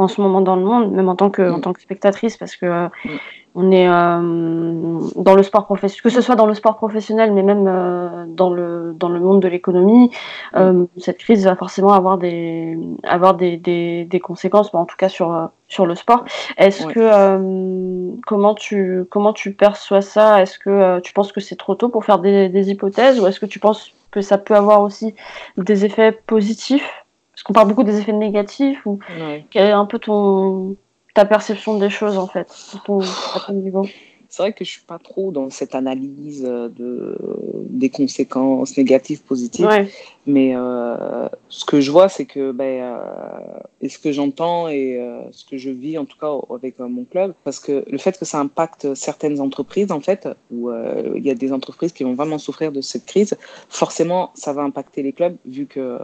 en 0.00 0.08
ce 0.08 0.20
moment 0.20 0.40
dans 0.40 0.56
le 0.56 0.64
monde, 0.64 0.92
même 0.92 1.08
en 1.08 1.16
tant 1.16 1.30
que, 1.30 1.42
en 1.42 1.58
mm. 1.58 1.60
tant 1.60 1.72
que 1.72 1.82
spectatrice, 1.82 2.36
parce 2.36 2.56
que 2.56 2.66
euh, 2.66 2.88
mm. 3.04 3.08
on 3.54 3.70
est 3.70 3.88
euh, 3.88 4.98
dans 5.16 5.34
le 5.34 5.42
sport 5.42 5.64
professionnel, 5.66 6.02
que 6.02 6.10
ce 6.10 6.20
soit 6.20 6.36
dans 6.36 6.46
le 6.46 6.54
sport 6.54 6.76
professionnel, 6.76 7.32
mais 7.32 7.42
même 7.42 7.66
euh, 7.68 8.24
dans, 8.28 8.50
le, 8.50 8.94
dans 8.96 9.08
le 9.08 9.20
monde 9.20 9.40
de 9.40 9.48
l'économie, 9.48 10.10
mm. 10.54 10.84
cette 10.96 11.18
crise 11.18 11.44
va 11.44 11.56
forcément 11.56 11.92
avoir 11.92 12.18
des, 12.18 12.78
avoir 13.04 13.34
des, 13.34 13.56
des, 13.56 14.04
des 14.04 14.20
conséquences, 14.20 14.74
en 14.74 14.86
tout 14.86 14.96
cas 14.96 15.08
sur, 15.08 15.50
sur 15.68 15.86
le 15.86 15.94
sport. 15.94 16.24
Est-ce 16.56 16.86
que 16.86 18.20
comment 18.26 18.54
tu 18.54 19.04
comment 19.10 19.32
tu 19.32 19.52
perçois 19.52 20.00
ça? 20.00 20.40
Est-ce 20.42 20.58
que 20.58 21.00
tu 21.00 21.12
penses 21.12 21.32
que 21.32 21.40
c'est 21.40 21.56
trop 21.56 21.74
tôt 21.74 21.88
pour 21.88 22.04
faire 22.04 22.18
des, 22.18 22.48
des 22.48 22.70
hypothèses, 22.70 23.20
ou 23.20 23.26
est-ce 23.26 23.40
que 23.40 23.46
tu 23.46 23.58
penses 23.58 23.92
que 24.10 24.20
ça 24.20 24.38
peut 24.38 24.54
avoir 24.54 24.82
aussi 24.82 25.14
des 25.56 25.84
effets 25.84 26.12
positifs? 26.12 26.99
Parce 27.40 27.44
qu'on 27.44 27.52
parle 27.54 27.68
beaucoup 27.68 27.84
des 27.84 27.98
effets 27.98 28.12
négatifs 28.12 28.84
ou 28.84 28.98
quelle 29.48 29.68
est 29.68 29.72
un 29.72 29.86
peu 29.86 29.98
ton 29.98 30.76
ta 31.14 31.24
perception 31.24 31.78
des 31.78 31.88
choses 31.88 32.18
en 32.18 32.26
fait 32.26 32.52
à 32.74 33.40
ton 33.40 33.54
niveau? 33.54 33.86
C'est 34.30 34.44
vrai 34.44 34.52
que 34.52 34.64
je 34.64 34.70
suis 34.70 34.82
pas 34.82 35.00
trop 35.00 35.32
dans 35.32 35.50
cette 35.50 35.74
analyse 35.74 36.46
euh, 36.48 36.68
de, 36.68 37.18
des 37.68 37.90
conséquences 37.90 38.76
négatives, 38.76 39.22
positives. 39.22 39.68
Mais 40.24 40.54
euh, 40.54 41.28
ce 41.48 41.64
que 41.64 41.80
je 41.80 41.90
vois, 41.90 42.08
c'est 42.08 42.26
que, 42.26 42.52
ben, 42.52 42.80
euh, 42.80 43.58
et 43.80 43.88
ce 43.88 43.98
que 43.98 44.12
j'entends 44.12 44.68
et 44.68 45.00
ce 45.32 45.44
que 45.44 45.56
je 45.56 45.70
vis, 45.70 45.98
en 45.98 46.04
tout 46.04 46.16
cas 46.16 46.30
avec 46.54 46.78
mon 46.78 47.04
club, 47.04 47.34
parce 47.42 47.58
que 47.58 47.84
le 47.90 47.98
fait 47.98 48.16
que 48.16 48.24
ça 48.24 48.38
impacte 48.38 48.94
certaines 48.94 49.40
entreprises, 49.40 49.90
en 49.90 50.00
fait, 50.00 50.28
où 50.52 50.70
il 51.16 51.24
y 51.24 51.30
a 51.30 51.34
des 51.34 51.52
entreprises 51.52 51.92
qui 51.92 52.04
vont 52.04 52.14
vraiment 52.14 52.38
souffrir 52.38 52.70
de 52.70 52.82
cette 52.82 53.06
crise, 53.06 53.36
forcément, 53.68 54.30
ça 54.34 54.52
va 54.52 54.62
impacter 54.62 55.02
les 55.02 55.12
clubs, 55.12 55.36
vu 55.46 55.66
que 55.66 55.98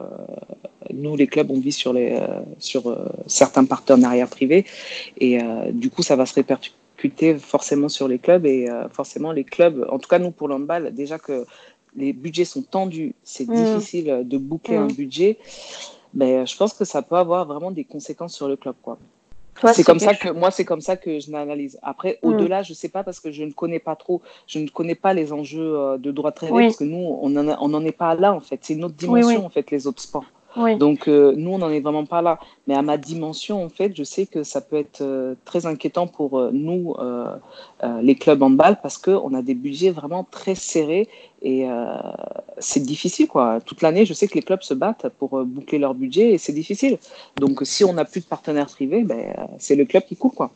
nous, 0.93 1.15
les 1.15 1.27
clubs, 1.29 1.51
on 1.51 1.61
vit 1.61 1.73
sur, 1.73 1.93
les, 1.93 2.19
sur 2.59 2.97
certains 3.27 3.67
partenariats 3.67 4.27
privés. 4.27 4.65
Et 5.19 5.39
du 5.73 5.91
coup, 5.91 6.03
ça 6.03 6.17
va 6.17 6.27
se 6.27 6.35
répercuter 6.35 6.75
forcément 7.39 7.89
sur 7.89 8.09
les 8.09 8.19
clubs 8.19 8.47
et 8.47 8.69
euh, 8.69 8.89
forcément 8.89 9.33
les 9.33 9.45
clubs, 9.45 9.87
en 9.91 9.99
tout 9.99 10.09
cas 10.09 10.19
nous 10.19 10.31
pour 10.31 10.49
l'handball, 10.49 10.95
déjà 10.95 11.19
que 11.19 11.47
les 11.95 12.13
budgets 12.13 12.45
sont 12.45 12.63
tendus, 12.63 13.15
c'est 13.23 13.49
mm. 13.49 13.55
difficile 13.55 14.23
de 14.25 14.39
boucler 14.39 14.77
un 14.77 14.87
mm. 14.87 14.93
budget, 14.93 15.39
mais 16.15 16.47
je 16.47 16.57
pense 16.57 16.73
que 16.75 16.85
ça 16.85 17.03
peut 17.03 17.17
avoir 17.17 17.47
vraiment 17.47 17.71
des 17.71 17.85
conséquences 17.85 18.35
sur 18.35 18.49
le 18.49 18.57
club. 18.57 18.75
quoi. 18.83 18.99
C'est 19.73 19.85
comme 19.85 19.99
ça 19.99 20.15
que 20.15 20.29
moi, 20.29 20.51
c'est 20.51 20.65
comme 20.65 20.81
ça 20.81 20.97
que 20.97 21.19
je 21.19 21.31
l'analyse. 21.31 21.79
Après, 21.83 22.19
mm. 22.23 22.29
au-delà, 22.29 22.63
je 22.63 22.75
sais 22.75 22.89
pas 22.89 23.03
parce 23.03 23.21
que 23.21 23.31
je 23.31 23.45
ne 23.45 23.53
connais 23.53 23.79
pas 23.79 23.97
trop, 23.97 24.21
je 24.47 24.59
ne 24.59 24.69
connais 24.69 24.95
pas 24.95 25.15
les 25.15 25.33
enjeux 25.33 25.77
euh, 25.79 25.99
de 25.99 26.11
droit 26.11 26.31
de 26.31 26.39
parce 26.39 26.77
que 26.77 26.85
nous, 26.85 27.19
on 27.21 27.29
n'en 27.31 27.85
est 27.85 27.93
pas 27.93 28.15
là 28.15 28.33
en 28.33 28.41
fait. 28.41 28.61
C'est 28.63 28.75
une 28.75 28.85
autre 28.85 28.95
dimension 28.95 29.47
en 29.47 29.51
fait, 29.51 29.71
les 29.71 29.87
autres 29.87 30.03
sports. 30.03 30.27
Donc, 30.79 31.09
euh, 31.09 31.35
nous, 31.37 31.53
on 31.53 31.59
n'en 31.59 31.71
est 31.71 31.81
vraiment 31.81 32.07
pas 32.07 32.23
là. 32.23 32.39
Mais 32.67 32.75
à 32.75 32.83
ma 32.83 32.97
dimension, 32.97 33.63
en 33.65 33.69
fait, 33.69 33.93
je 33.95 34.03
sais 34.03 34.27
que 34.27 34.43
ça 34.43 34.61
peut 34.61 34.77
être 34.77 35.03
euh, 35.03 35.35
très 35.45 35.67
inquiétant 35.67 36.07
pour 36.07 36.39
euh, 36.39 36.51
nous, 36.53 36.95
les 38.03 38.15
clubs 38.15 38.43
en 38.43 38.51
balle, 38.51 38.79
parce 38.83 38.99
qu'on 38.99 39.35
a 39.35 39.43
des 39.43 39.55
budgets 39.55 39.91
vraiment 39.91 40.27
très 40.31 40.55
serrés 40.55 41.09
et 41.43 41.67
c'est 42.59 42.83
difficile, 42.83 43.29
quoi. 43.29 43.61
Toute 43.65 43.83
l'année, 43.83 44.07
je 44.07 44.15
sais 44.15 44.27
que 44.27 44.35
les 44.35 44.43
clubs 44.43 44.63
se 44.63 44.75
battent 44.75 45.09
pour 45.19 45.45
boucler 45.45 45.79
leur 45.79 45.95
budget 45.95 46.33
et 46.33 46.39
c'est 46.39 46.53
difficile. 46.53 46.99
Donc, 47.39 47.61
si 47.63 47.85
on 47.85 47.93
n'a 47.93 48.05
plus 48.05 48.21
de 48.21 48.27
partenaires 48.27 48.67
privés, 48.67 49.05
ben, 49.05 49.35
c'est 49.59 49.77
le 49.77 49.85
club 49.85 50.05
qui 50.05 50.17
court, 50.17 50.35
quoi. 50.35 50.51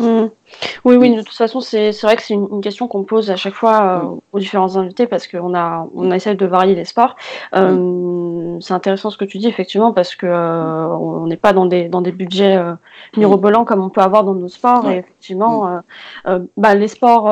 Mmh. 0.00 0.30
Oui, 0.84 0.96
oui, 0.96 1.14
de 1.14 1.22
toute 1.22 1.36
façon, 1.36 1.60
c'est 1.60 1.90
vrai 2.02 2.16
que 2.16 2.22
c'est 2.22 2.34
une, 2.34 2.60
question 2.60 2.88
qu'on 2.88 3.04
pose 3.04 3.30
à 3.30 3.36
chaque 3.36 3.54
fois 3.54 3.98
mmh. 3.98 4.20
aux 4.32 4.38
différents 4.38 4.76
invités 4.76 5.06
parce 5.06 5.26
qu'on 5.26 5.54
a, 5.54 5.86
on 5.94 6.10
essaie 6.10 6.34
de 6.34 6.46
varier 6.46 6.74
les 6.74 6.84
sports. 6.84 7.16
Mmh. 7.52 7.58
C'est 8.60 8.74
intéressant 8.74 9.10
ce 9.10 9.16
que 9.16 9.24
tu 9.24 9.38
dis, 9.38 9.48
effectivement, 9.48 9.92
parce 9.92 10.14
que 10.14 10.26
euh, 10.26 10.86
on 10.88 11.26
n'est 11.26 11.36
pas 11.36 11.52
dans 11.52 11.66
des, 11.66 11.88
dans 11.88 12.00
des 12.00 12.12
budgets 12.12 12.56
euh, 12.56 12.74
mirobolants 13.16 13.64
comme 13.64 13.82
on 13.82 13.90
peut 13.90 14.00
avoir 14.00 14.24
dans 14.24 14.34
nos 14.34 14.48
sports. 14.48 14.88
Et 14.90 14.98
effectivement, 14.98 15.80
euh, 16.26 16.40
bah, 16.56 16.74
les 16.74 16.88
sports, 16.88 17.26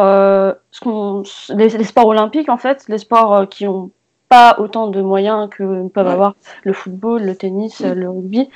ce 0.71 1.55
les, 1.55 1.69
les, 1.69 1.85
sports 1.85 2.07
olympiques, 2.07 2.49
en 2.49 2.57
fait, 2.57 2.85
les 2.89 2.99
sports 2.99 3.49
qui 3.49 3.67
ont 3.67 3.91
pas 4.29 4.57
autant 4.59 4.89
de 4.89 5.01
moyens 5.01 5.49
que 5.49 5.89
peuvent 5.89 6.07
avoir 6.07 6.35
le 6.63 6.75
football, 6.75 7.23
le 7.23 7.35
tennis, 7.35 7.81
le 7.81 8.11
rugby. 8.11 8.51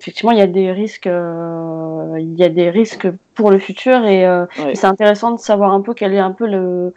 Effectivement, 0.00 0.32
il 0.32 0.38
y 0.38 0.42
a 0.42 0.46
des 0.46 0.72
risques, 0.72 1.06
il 1.06 2.34
y 2.36 2.42
a 2.42 2.48
des 2.48 2.70
risques 2.70 3.08
pour 3.34 3.50
le 3.50 3.58
futur. 3.58 4.04
Et, 4.04 4.26
c'est 4.74 4.86
intéressant 4.86 5.32
de 5.32 5.38
savoir 5.38 5.72
un 5.72 5.80
peu 5.80 5.94
quel 5.94 6.14
est 6.14 6.18
un 6.18 6.32
peu 6.32 6.46
le 6.46 6.94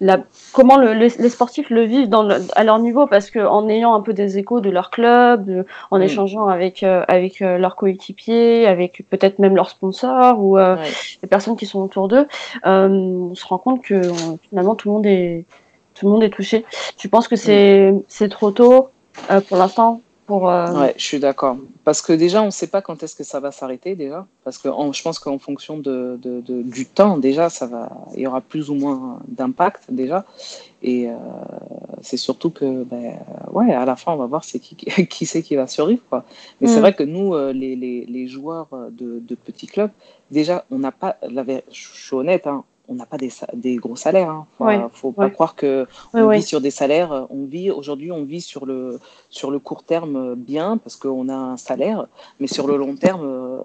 la, 0.00 0.18
comment 0.52 0.76
le, 0.76 0.92
les, 0.92 1.28
sportifs 1.28 1.70
le 1.70 1.84
vivent 1.84 2.08
dans 2.08 2.28
à 2.54 2.64
leur 2.64 2.78
niveau 2.78 3.06
parce 3.06 3.30
que 3.30 3.38
en 3.38 3.68
ayant 3.68 3.94
un 3.94 4.00
peu 4.00 4.12
des 4.12 4.38
échos 4.38 4.60
de 4.60 4.70
leur 4.70 4.90
club, 4.90 5.64
en 5.90 6.00
échangeant 6.00 6.48
avec 6.48 6.82
avec 6.82 7.40
leurs 7.40 7.76
coéquipiers, 7.76 8.66
avec 8.66 9.04
peut-être 9.10 9.38
même 9.38 9.56
leurs 9.56 9.70
sponsors 9.70 10.38
ou 10.40 10.56
les 10.56 11.28
personnes 11.28 11.56
qui 11.56 11.66
sont 11.66 11.80
autour 11.80 12.08
d'eux, 12.08 12.26
on 12.64 13.34
se 13.34 13.46
rend 13.46 13.58
compte 13.58 13.82
que 13.82 14.00
finalement 14.50 14.74
tout 14.74 14.88
le 14.88 14.94
monde 14.94 15.06
est 15.06 15.46
tout 15.96 16.06
le 16.06 16.12
monde 16.12 16.22
est 16.22 16.30
touché. 16.30 16.64
Tu 16.96 17.08
penses 17.08 17.28
que 17.28 17.36
c'est 17.36 17.94
c'est 18.08 18.28
trop 18.28 18.50
tôt 18.50 18.90
euh, 19.30 19.40
pour 19.40 19.56
l'instant 19.56 20.00
pour, 20.26 20.50
euh, 20.50 20.72
Ouais, 20.72 20.94
je 20.96 21.04
suis 21.04 21.18
d'accord. 21.18 21.56
Parce 21.84 22.02
que 22.02 22.12
déjà, 22.12 22.42
on 22.42 22.46
ne 22.46 22.50
sait 22.50 22.66
pas 22.66 22.82
quand 22.82 23.02
est-ce 23.02 23.14
que 23.14 23.24
ça 23.24 23.40
va 23.40 23.52
s'arrêter 23.52 23.94
déjà. 23.94 24.26
Parce 24.44 24.58
que 24.58 24.68
je 24.68 25.02
pense 25.02 25.18
qu'en 25.18 25.38
fonction 25.38 25.78
de, 25.78 26.18
de, 26.22 26.62
du 26.62 26.86
temps, 26.86 27.16
déjà, 27.16 27.48
ça 27.48 27.66
va, 27.66 27.90
il 28.14 28.20
y 28.20 28.26
aura 28.26 28.40
plus 28.40 28.70
ou 28.70 28.74
moins 28.74 29.20
d'impact 29.28 29.84
déjà. 29.88 30.24
Et 30.82 31.08
euh, 31.08 31.14
c'est 32.02 32.16
surtout 32.16 32.50
que, 32.50 32.84
ben, 32.84 33.14
ouais, 33.52 33.72
à 33.72 33.84
la 33.84 33.96
fin, 33.96 34.12
on 34.12 34.16
va 34.16 34.26
voir 34.26 34.44
c'est 34.44 34.58
qui, 34.58 34.76
qui 34.76 35.26
c'est 35.26 35.42
qui 35.42 35.56
va 35.56 35.66
survivre. 35.66 36.02
Quoi. 36.10 36.24
Mais 36.60 36.68
c'est 36.68 36.78
mm. 36.78 36.80
vrai 36.80 36.94
que 36.94 37.02
nous, 37.02 37.36
les, 37.52 37.76
les, 37.76 38.04
les 38.06 38.28
joueurs 38.28 38.68
de, 38.90 39.20
de, 39.20 39.34
petits 39.34 39.66
clubs, 39.66 39.90
déjà, 40.30 40.64
on 40.70 40.78
n'a 40.78 40.92
pas, 40.92 41.16
la, 41.22 41.44
je 41.44 41.60
suis 41.70 42.16
honnête, 42.16 42.46
hein, 42.46 42.64
on 42.88 42.94
n'a 42.94 43.06
pas 43.06 43.16
des, 43.16 43.30
des, 43.54 43.76
gros 43.76 43.96
salaires. 43.96 44.44
Il 44.60 44.66
hein. 44.66 44.82
ne 44.84 44.88
faut, 44.92 45.12
pas 45.12 45.30
croire 45.30 45.54
que 45.54 45.86
on 46.12 46.28
vit 46.28 46.42
sur 46.42 46.60
des 46.60 46.70
salaires. 46.70 47.26
On 47.30 47.44
vit 47.44 47.70
aujourd'hui, 47.70 48.12
on 48.12 48.24
vit 48.24 48.40
sur 48.40 48.66
le 48.66 48.98
sur 49.30 49.50
le 49.50 49.58
court 49.58 49.82
terme 49.82 50.34
bien 50.34 50.78
parce 50.78 50.96
qu'on 50.96 51.28
a 51.28 51.34
un 51.34 51.56
salaire, 51.56 52.06
mais 52.40 52.46
sur 52.46 52.66
le 52.66 52.76
long 52.76 52.96
terme, 52.96 53.22
euh, 53.24 53.58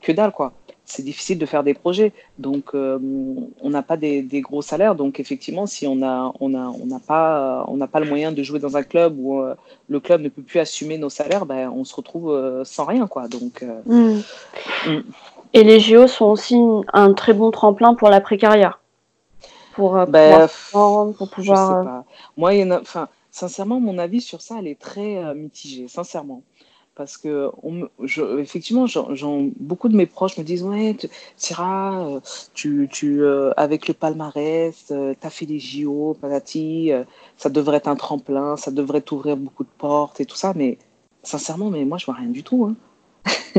que 0.00 0.12
dalle 0.12 0.32
quoi. 0.32 0.52
C'est 0.84 1.04
difficile 1.04 1.38
de 1.38 1.46
faire 1.46 1.62
des 1.62 1.74
projets, 1.74 2.12
donc 2.38 2.74
euh, 2.74 2.98
on 3.62 3.70
n'a 3.70 3.82
pas 3.82 3.96
des, 3.96 4.20
des, 4.20 4.40
gros 4.40 4.62
salaires. 4.62 4.94
Donc 4.96 5.20
effectivement, 5.20 5.64
si 5.64 5.86
on 5.86 6.02
a 6.02 6.32
on 6.40 6.54
a 6.54 6.66
on 6.66 6.86
n'a 6.86 6.98
pas 6.98 7.64
on 7.68 7.76
n'a 7.76 7.86
pas 7.86 8.00
le 8.00 8.06
moyen 8.06 8.32
de 8.32 8.42
jouer 8.42 8.58
dans 8.58 8.76
un 8.76 8.82
club 8.82 9.14
où 9.16 9.40
euh, 9.40 9.54
le 9.88 10.00
club 10.00 10.20
ne 10.20 10.28
peut 10.28 10.42
plus 10.42 10.58
assumer 10.58 10.98
nos 10.98 11.08
salaires, 11.08 11.46
ben 11.46 11.70
on 11.70 11.84
se 11.84 11.94
retrouve 11.94 12.62
sans 12.64 12.84
rien 12.84 13.06
quoi. 13.06 13.28
Donc 13.28 13.64
mm. 13.86 14.20
Mm. 14.86 15.02
Et 15.54 15.64
les 15.64 15.80
JO 15.80 16.06
sont 16.06 16.26
aussi 16.26 16.56
un 16.92 17.12
très 17.12 17.34
bon 17.34 17.50
tremplin 17.50 17.94
pour 17.94 18.08
la 18.08 18.20
précarrière. 18.20 18.80
Pour, 19.74 19.96
euh, 19.96 20.06
bah, 20.06 20.48
pouvoir 20.48 21.12
pour 21.14 21.30
pouvoir. 21.30 21.86
Euh, 21.86 22.00
Moi, 22.36 22.54
il 22.54 22.72
enfin, 22.72 23.08
sincèrement, 23.30 23.80
mon 23.80 23.98
avis 23.98 24.20
sur 24.20 24.40
ça, 24.40 24.56
elle 24.58 24.66
est 24.66 24.78
très 24.78 25.18
euh, 25.18 25.34
mitigée, 25.34 25.88
sincèrement. 25.88 26.42
Parce 26.94 27.16
que, 27.16 27.50
on, 27.62 27.88
je, 28.02 28.38
effectivement, 28.38 28.84
beaucoup 29.58 29.88
de 29.88 29.96
mes 29.96 30.04
proches 30.04 30.36
me 30.36 30.42
disent 30.42 30.62
Ouais, 30.62 30.94
Tira, 31.36 32.20
tu, 32.52 32.86
tu, 32.90 33.22
avec 33.56 33.88
le 33.88 33.94
palmarès, 33.94 34.86
tu 34.88 34.94
as 34.94 35.30
fait 35.30 35.46
les 35.46 35.58
JO, 35.58 36.14
patati, 36.20 36.90
ça 37.38 37.48
devrait 37.48 37.78
être 37.78 37.88
un 37.88 37.96
tremplin, 37.96 38.58
ça 38.58 38.70
devrait 38.70 39.00
t'ouvrir 39.00 39.38
beaucoup 39.38 39.64
de 39.64 39.70
portes 39.78 40.20
et 40.20 40.26
tout 40.26 40.36
ça. 40.36 40.52
Mais 40.54 40.76
sincèrement, 41.22 41.70
mais 41.70 41.86
moi, 41.86 41.96
je 41.96 42.04
vois 42.04 42.16
rien 42.16 42.28
du 42.28 42.42
tout. 42.42 42.66
Hein. 42.66 42.76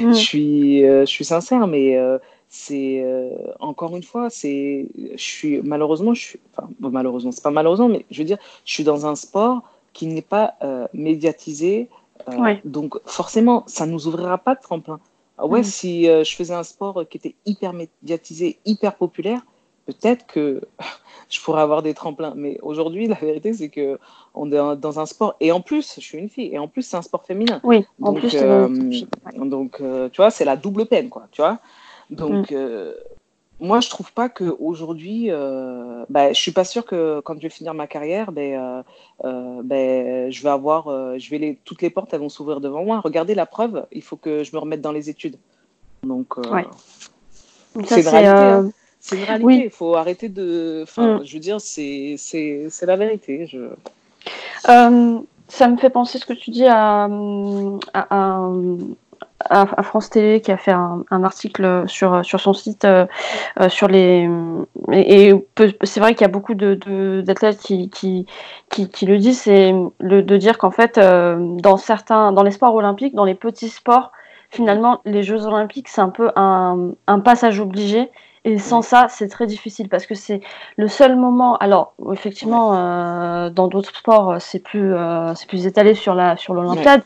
je, 0.00 0.12
suis, 0.12 0.84
euh, 0.84 1.00
je 1.00 1.10
suis 1.10 1.24
sincère, 1.24 1.66
mais 1.66 1.96
euh, 1.96 2.18
c'est 2.48 3.02
euh, 3.04 3.30
encore 3.60 3.96
une 3.96 4.02
fois, 4.02 4.30
c'est, 4.30 4.88
je 4.96 5.22
suis 5.22 5.60
malheureusement, 5.62 6.14
je 6.14 6.20
suis, 6.20 6.40
enfin, 6.56 6.68
malheureusement, 6.80 7.32
c'est 7.32 7.42
pas 7.42 7.50
malheureusement, 7.50 7.88
mais 7.88 8.04
je 8.10 8.18
veux 8.18 8.24
dire, 8.24 8.38
je 8.64 8.72
suis 8.72 8.84
dans 8.84 9.06
un 9.06 9.14
sport 9.14 9.62
qui 9.92 10.06
n'est 10.06 10.22
pas 10.22 10.54
médiatisé, 10.92 11.88
donc 12.64 12.98
forcément, 13.06 13.64
ça 13.66 13.86
nous 13.86 14.06
ouvrira 14.06 14.36
pas 14.36 14.54
de 14.54 14.60
tremplin. 14.60 15.00
Ah 15.38 15.46
ouais, 15.46 15.60
mm. 15.60 15.64
si 15.64 16.04
je 16.04 16.34
faisais 16.36 16.54
un 16.54 16.62
sport 16.62 17.04
qui 17.08 17.16
était 17.16 17.34
hyper 17.46 17.72
médiatisé, 17.72 18.58
hyper 18.66 18.96
populaire, 18.96 19.40
peut-être 19.86 20.26
que 20.26 20.62
je 21.30 21.40
pourrais 21.40 21.62
avoir 21.62 21.82
des 21.82 21.94
tremplins. 21.94 22.34
Mais 22.36 22.58
aujourd'hui, 22.62 23.06
la 23.06 23.16
vérité, 23.16 23.52
c'est 23.54 23.68
que 23.68 23.98
on 24.34 24.52
est 24.52 24.76
dans 24.76 25.00
un 25.00 25.06
sport. 25.06 25.34
Et 25.40 25.52
en 25.52 25.60
plus, 25.60 25.94
je 25.96 26.00
suis 26.00 26.18
une 26.18 26.28
fille. 26.28 26.50
Et 26.52 26.58
en 26.58 26.68
plus, 26.68 26.82
c'est 26.82 26.96
un 26.96 27.02
sport 27.02 27.24
féminin. 27.24 27.60
Oui, 27.64 27.86
en 28.02 28.12
donc, 28.12 28.20
plus, 28.20 28.36
donc, 29.36 29.82
tu 30.12 30.16
vois, 30.16 30.30
c'est 30.30 30.44
la 30.44 30.56
double 30.56 30.86
peine, 30.86 31.08
quoi. 31.08 31.26
Tu 31.32 31.40
vois. 31.40 31.58
Donc, 32.10 32.50
mm 32.50 32.92
moi, 33.58 33.80
je 33.80 33.88
trouve 33.88 34.12
pas 34.12 34.28
qu'aujourd'hui, 34.28 35.30
euh, 35.30 36.04
bah, 36.10 36.32
je 36.32 36.38
suis 36.38 36.52
pas 36.52 36.64
sûre 36.64 36.84
que 36.84 37.20
quand 37.20 37.36
je 37.36 37.42
vais 37.42 37.48
finir 37.48 37.72
ma 37.72 37.86
carrière, 37.86 38.30
ben, 38.32 38.54
euh, 38.54 38.82
euh 39.24 39.62
ben, 39.62 40.30
je 40.30 40.42
vais 40.42 40.50
avoir, 40.50 40.88
euh, 40.88 41.16
je 41.18 41.30
vais 41.30 41.38
les, 41.38 41.58
toutes 41.64 41.80
les 41.80 41.88
portes 41.90 42.12
elles 42.12 42.20
vont 42.20 42.28
s'ouvrir 42.28 42.60
devant 42.60 42.84
moi. 42.84 43.00
Regardez 43.00 43.34
la 43.34 43.46
preuve, 43.46 43.86
il 43.92 44.02
faut 44.02 44.16
que 44.16 44.44
je 44.44 44.52
me 44.52 44.58
remette 44.58 44.82
dans 44.82 44.92
les 44.92 45.08
études. 45.08 45.36
Donc, 46.02 46.38
euh, 46.38 46.50
ouais. 46.50 46.66
c'est 47.84 48.02
une 48.02 48.08
réalité. 48.08 48.42
Hein. 48.42 48.70
C'est 49.06 49.16
une 49.16 49.24
réalité. 49.24 49.64
Il 49.66 49.70
faut 49.70 49.94
arrêter 49.94 50.28
de. 50.28 50.80
Enfin, 50.82 51.18
mm. 51.18 51.24
je 51.24 51.32
veux 51.34 51.40
dire, 51.40 51.60
c'est 51.60 52.16
la 52.82 52.96
vérité. 52.96 53.46
Je... 53.46 53.68
ça 54.64 55.68
me 55.68 55.76
fait 55.76 55.90
penser 55.90 56.18
ce 56.18 56.26
que 56.26 56.32
tu 56.32 56.50
dis 56.50 56.66
à, 56.66 57.08
à, 57.94 58.06
à 58.10 58.50
à, 59.50 59.82
France 59.82 60.10
Télé 60.10 60.40
qui 60.40 60.50
a 60.52 60.56
fait 60.56 60.72
un, 60.72 61.04
article 61.10 61.84
sur, 61.86 62.24
sur 62.24 62.40
son 62.40 62.52
site 62.52 62.84
euh, 62.84 63.06
euh, 63.60 63.68
sur 63.68 63.88
les 63.88 64.28
et, 64.92 65.32
c'est 65.84 66.00
vrai 66.00 66.14
qu'il 66.14 66.22
y 66.22 66.24
a 66.24 66.28
beaucoup 66.28 66.54
de 66.54 67.22
d'athlètes 67.24 67.58
qui, 67.58 67.90
qui, 67.90 68.26
qui, 68.70 69.06
le 69.06 69.18
disent 69.18 69.40
c'est 69.42 69.74
de 70.00 70.36
dire 70.36 70.58
qu'en 70.58 70.70
fait 70.70 70.98
euh, 70.98 71.36
dans 71.38 71.76
certains 71.76 72.32
dans 72.32 72.42
les 72.42 72.50
sports 72.50 72.74
olympiques 72.74 73.14
dans 73.14 73.24
les 73.24 73.34
petits 73.34 73.68
sports 73.68 74.12
finalement 74.50 75.00
les 75.04 75.22
Jeux 75.22 75.46
olympiques 75.46 75.88
c'est 75.88 76.00
un 76.00 76.10
peu 76.10 76.30
un, 76.36 76.92
un 77.06 77.20
passage 77.20 77.60
obligé 77.60 78.10
et 78.46 78.58
sans 78.58 78.80
ça, 78.80 79.08
c'est 79.10 79.28
très 79.28 79.46
difficile 79.46 79.88
parce 79.88 80.06
que 80.06 80.14
c'est 80.14 80.40
le 80.76 80.88
seul 80.88 81.16
moment. 81.16 81.56
Alors, 81.58 81.94
effectivement, 82.12 83.50
dans 83.50 83.68
d'autres 83.68 83.94
sports, 83.94 84.36
c'est 84.40 84.60
plus, 84.60 84.94
c'est 85.34 85.48
plus 85.48 85.66
étalé 85.66 85.94
sur 85.94 86.14
la 86.14 86.36
sur 86.36 86.54
l'Olympiade, 86.54 87.02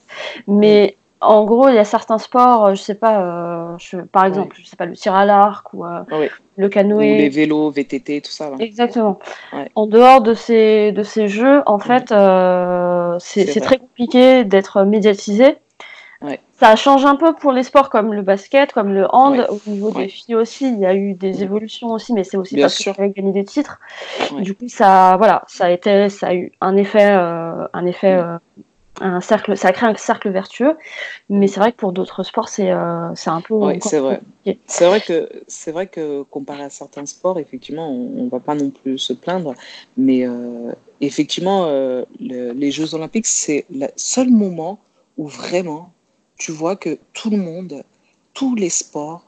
mais 0.47 0.97
en 1.21 1.45
gros, 1.45 1.69
il 1.69 1.75
y 1.75 1.79
a 1.79 1.85
certains 1.85 2.19
sports, 2.19 2.67
euh, 2.67 2.75
je 2.75 2.81
sais 2.81 2.95
pas, 2.95 3.21
euh, 3.21 3.75
je, 3.79 3.99
par 3.99 4.25
exemple, 4.25 4.57
je 4.59 4.67
sais 4.67 4.77
pas, 4.77 4.87
le 4.87 4.95
tir 4.95 5.15
à 5.15 5.27
l'arc 5.27 5.73
ou 5.75 5.85
euh, 5.85 6.29
le 6.57 6.69
canoë. 6.69 6.97
Ou 6.97 7.19
les 7.19 7.29
vélos, 7.29 7.71
VTT, 7.71 8.23
tout 8.23 8.31
ça. 8.31 8.51
Exactement. 8.59 9.19
En 9.75 9.87
dehors 9.87 10.23
de 10.23 10.35
ces, 10.35 10.93
de 10.93 11.03
ces 11.03 11.29
jeux, 11.29 11.63
en 11.67 11.79
fait, 11.79 12.09
c'est 13.21 13.61
très 13.61 13.79
compliqué 13.79 14.45
d'être 14.45 14.85
médiatisé. 14.85 15.57
Ça 16.53 16.77
change 16.77 17.07
un 17.07 17.17
peu 17.17 17.35
pour 17.35 17.53
les 17.53 17.63
sports 17.63 17.89
comme 17.89 18.13
le 18.13 18.23
basket, 18.23 18.73
comme 18.73 18.93
le 18.93 19.07
hand. 19.11 19.47
Au 19.49 19.71
niveau 19.71 19.91
des 19.91 20.09
filles 20.09 20.35
aussi, 20.35 20.69
il 20.69 20.79
y 20.79 20.87
a 20.87 20.95
eu 20.95 21.15
des 21.15 21.43
évolutions 21.43 21.89
aussi, 21.89 22.13
mais 22.13 22.25
c'est 22.25 22.37
aussi 22.37 22.61
parce 22.61 22.77
qu'elles 22.77 22.95
avaient 22.99 23.11
gagné 23.11 23.33
des 23.33 23.45
titres. 23.45 23.81
Du 24.41 24.55
coup, 24.55 24.69
ça, 24.69 25.17
voilà, 25.17 25.43
ça 25.47 25.67
a 25.67 25.71
été, 25.71 26.11
ça 26.11 26.29
a 26.29 26.35
eu 26.35 26.53
un 26.61 26.77
effet, 26.77 27.05
un 27.05 27.87
effet 27.87 28.23
un 29.01 29.21
cercle, 29.21 29.57
ça 29.57 29.73
crée 29.73 29.87
un 29.87 29.97
cercle 29.97 30.31
vertueux, 30.31 30.77
mais 31.29 31.47
c'est 31.47 31.61
vrai 31.61 31.73
que 31.73 31.77
pour 31.77 31.93
d'autres 31.93 32.23
sports, 32.23 32.49
c'est 32.49 32.71
euh, 32.71 33.13
un 33.27 33.41
peu. 33.41 33.55
Oui, 33.55 33.79
c'est 33.81 33.99
vrai. 33.99 34.21
C'est 34.67 34.87
vrai 34.87 35.01
que 35.01 35.29
c'est 35.49 35.73
vrai 35.73 35.87
que 35.87 36.23
comparé 36.23 36.63
à 36.63 36.71
certains 36.71 37.07
sports, 37.07 37.39
effectivement, 37.39 37.91
on, 37.91 38.25
ne 38.25 38.31
va 38.31 38.41
pas 38.41 38.55
non 38.55 38.71
plus 38.71 38.99
se 38.99 39.13
plaindre, 39.13 39.55
mais 39.97 40.27
euh, 40.27 40.73
effectivement, 41.01 41.65
euh, 41.67 42.05
les 42.19 42.71
Jeux 42.71 42.95
Olympiques, 42.95 43.27
c'est 43.27 43.65
le 43.71 43.87
seul 43.97 44.31
moment 44.31 44.79
où 45.17 45.27
vraiment 45.27 45.93
tu 46.41 46.53
vois 46.53 46.75
que 46.75 46.99
tout 47.13 47.31
le 47.31 47.37
monde, 47.37 47.85
tous 48.33 48.55
les 48.55 48.71
sports 48.71 49.23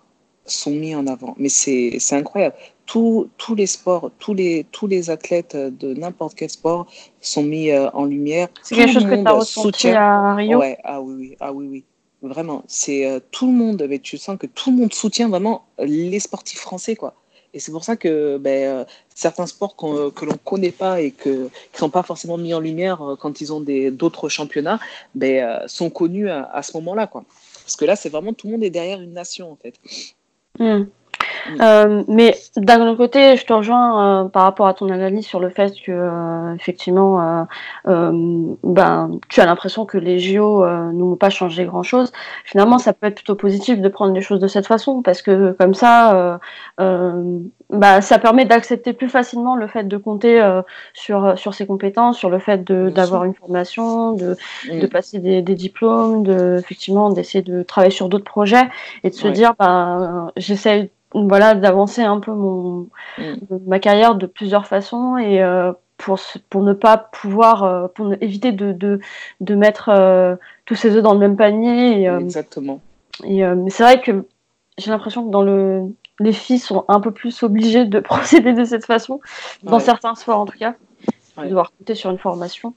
sont 0.47 0.71
mis 0.71 0.95
en 0.95 1.07
avant. 1.07 1.35
Mais 1.39 1.51
c'est 1.51 2.01
incroyable 2.13 2.57
tous, 2.87 3.29
tous 3.37 3.55
les 3.55 3.67
sports, 3.67 4.11
tous 4.19 4.35
les, 4.35 4.67
tous 4.73 4.87
les 4.87 5.11
athlètes 5.11 5.55
de 5.55 5.95
n'importe 5.95 6.35
quel 6.35 6.51
sport 6.51 6.87
sont 7.21 7.45
mis 7.45 7.71
euh, 7.71 7.89
en 7.91 8.07
lumière. 8.07 8.49
C'est 8.63 8.75
quelque 8.75 8.93
chose 8.93 9.05
que 9.05 9.23
tu 9.23 9.29
as 9.29 9.33
ressenti 9.33 9.89
à 9.89 10.35
Rio? 10.35 10.59
Ouais, 10.59 10.79
ah 10.85 11.01
oui, 11.01 11.15
oui, 11.19 11.37
ah 11.39 11.53
oui, 11.53 11.67
oui. 11.71 11.85
Vraiment, 12.23 12.63
c'est 12.67 13.07
euh, 13.07 13.21
tout 13.31 13.47
le 13.47 13.53
monde, 13.53 13.85
mais 13.89 13.99
tu 13.99 14.17
sens 14.17 14.39
que 14.39 14.47
tout 14.47 14.71
le 14.71 14.77
monde 14.79 14.95
soutient 14.95 15.29
vraiment 15.29 15.67
les 15.79 16.19
sportifs 16.19 16.61
français, 16.61 16.97
quoi. 16.97 17.15
Et 17.55 17.61
c'est 17.61 17.73
pour 17.73 17.85
ça 17.85 17.97
que 17.97 18.39
ben, 18.39 18.81
euh, 18.81 18.85
certains 19.15 19.47
sports 19.47 19.77
que 19.77 20.25
l'on 20.25 20.33
ne 20.33 20.39
connaît 20.39 20.73
pas 20.73 21.01
et 21.01 21.11
que, 21.11 21.49
qui 21.49 21.75
ne 21.75 21.79
sont 21.79 21.91
pas 21.91 22.03
forcément 22.03 22.39
mis 22.39 22.55
en 22.55 22.61
lumière 22.61 23.17
quand 23.21 23.41
ils 23.41 23.53
ont 23.53 23.61
d'autres 23.91 24.29
championnats 24.29 24.81
ben, 25.15 25.63
sont 25.67 25.91
connus 25.91 26.31
à, 26.31 26.63
ce 26.63 26.77
moment-là. 26.79 27.07
Parce 27.07 27.77
que 27.77 27.85
là, 27.85 27.97
c'est 27.97 28.09
vraiment 28.09 28.33
tout 28.33 28.47
le 28.47 28.55
monde 28.55 28.65
est 28.65 28.71
derrière 28.71 29.01
une 29.01 29.13
nation, 29.13 29.53
en 29.53 29.57
fait. 29.57 29.75
Hmm. 30.59 30.85
Euh, 31.61 32.03
mais 32.09 32.35
d'un 32.57 32.87
autre 32.87 32.97
côté, 32.97 33.37
je 33.37 33.45
te 33.45 33.53
rejoins 33.53 34.25
euh, 34.25 34.29
par 34.29 34.43
rapport 34.43 34.67
à 34.67 34.75
ton 34.75 34.89
analyse 34.89 35.27
sur 35.27 35.41
le 35.41 35.51
fait 35.51 35.73
que, 35.85 35.93
euh, 35.93 36.55
effectivement, 36.55 37.47
ben, 37.85 39.11
tu 39.29 39.41
as 39.41 39.47
l'impression 39.47 39.85
que 39.87 39.99
les 39.99 40.19
JO 40.19 40.65
n'ont 40.93 41.17
pas 41.17 41.31
changé 41.31 41.65
grand-chose. 41.65 42.13
Finalement, 42.45 42.79
ça 42.79 42.93
peut 42.93 43.07
être 43.07 43.17
plutôt 43.17 43.35
positif 43.35 43.81
de 43.81 43.89
prendre 43.89 44.15
les 44.15 44.21
choses 44.21 44.41
de 44.41 44.47
cette 44.47 44.67
façon, 44.67 45.03
parce 45.03 45.23
que 45.23 45.53
comme 45.59 45.75
ça, 45.75 46.41
bah, 46.79 48.01
ça 48.01 48.19
permet 48.19 48.45
d'accepter 48.45 48.93
plus 48.93 49.09
facilement 49.09 49.57
le 49.57 49.67
fait 49.67 49.85
de 49.85 49.97
compter 49.97 50.43
sur, 50.95 51.39
sur 51.39 51.55
ses 51.55 51.67
compétences, 51.67 52.19
sur 52.19 52.31
le 52.31 52.39
fait 52.39 52.65
d'avoir 52.65 53.25
une 53.25 53.35
formation, 53.35 54.13
de, 54.13 54.37
de 54.71 54.87
passer 54.87 55.19
des, 55.19 55.43
des, 55.43 55.55
diplômes, 55.55 56.23
de, 56.23 56.59
effectivement, 56.59 57.11
d'essayer 57.11 57.43
de 57.43 57.63
travailler 57.63 57.93
sur 57.93 58.09
d'autres 58.09 58.25
projets 58.25 58.69
et 59.05 59.11
de 59.11 59.15
se 59.15 59.29
dire, 59.29 59.55
ben, 59.59 60.31
j'essaie 60.37 60.91
voilà, 61.15 61.55
d'avancer 61.55 62.03
un 62.03 62.21
peu 62.21 62.33
mon, 62.33 62.89
mm. 63.19 63.35
ma 63.67 63.79
carrière 63.79 64.15
de 64.15 64.27
plusieurs 64.27 64.67
façons 64.67 65.17
et 65.17 65.43
euh, 65.43 65.73
pour, 65.99 66.19
pour 66.51 66.63
ne 66.63 66.73
pas 66.73 66.97
pouvoir, 66.97 67.65
euh, 67.65 67.89
pour 67.89 68.13
éviter 68.21 68.53
de, 68.53 68.73
de, 68.73 69.01
de 69.41 69.55
mettre 69.55 69.89
euh, 69.91 70.37
tous 70.65 70.75
ses 70.75 70.97
œufs 70.97 71.03
dans 71.03 71.15
le 71.15 71.21
même 71.21 71.37
panier. 71.37 72.07
Exactement. 72.07 72.81
Et, 73.25 73.45
mais 73.45 73.71
c'est 73.71 73.83
vrai 73.83 74.01
que 74.01 74.27
j'ai 74.79 74.91
l'impression 74.91 75.27
que 75.27 75.31
dans 75.31 75.43
le, 75.43 75.83
les 76.19 76.33
filles 76.33 76.59
sont 76.59 76.85
un 76.89 77.01
peu 77.01 77.11
plus 77.11 77.43
obligées 77.43 77.85
de 77.85 78.01
procéder 78.01 78.53
de 78.53 78.65
cette 78.65 78.87
façon, 78.87 79.21
dans 79.63 79.81
certains 79.81 80.15
sports 80.15 80.41
en 80.41 80.47
tout 80.47 80.59
cas, 80.59 80.75
de 81.37 81.49
devoir 81.49 81.73
compter 81.79 81.95
sur 81.95 82.11
une 82.11 82.19
formation. 82.19 82.75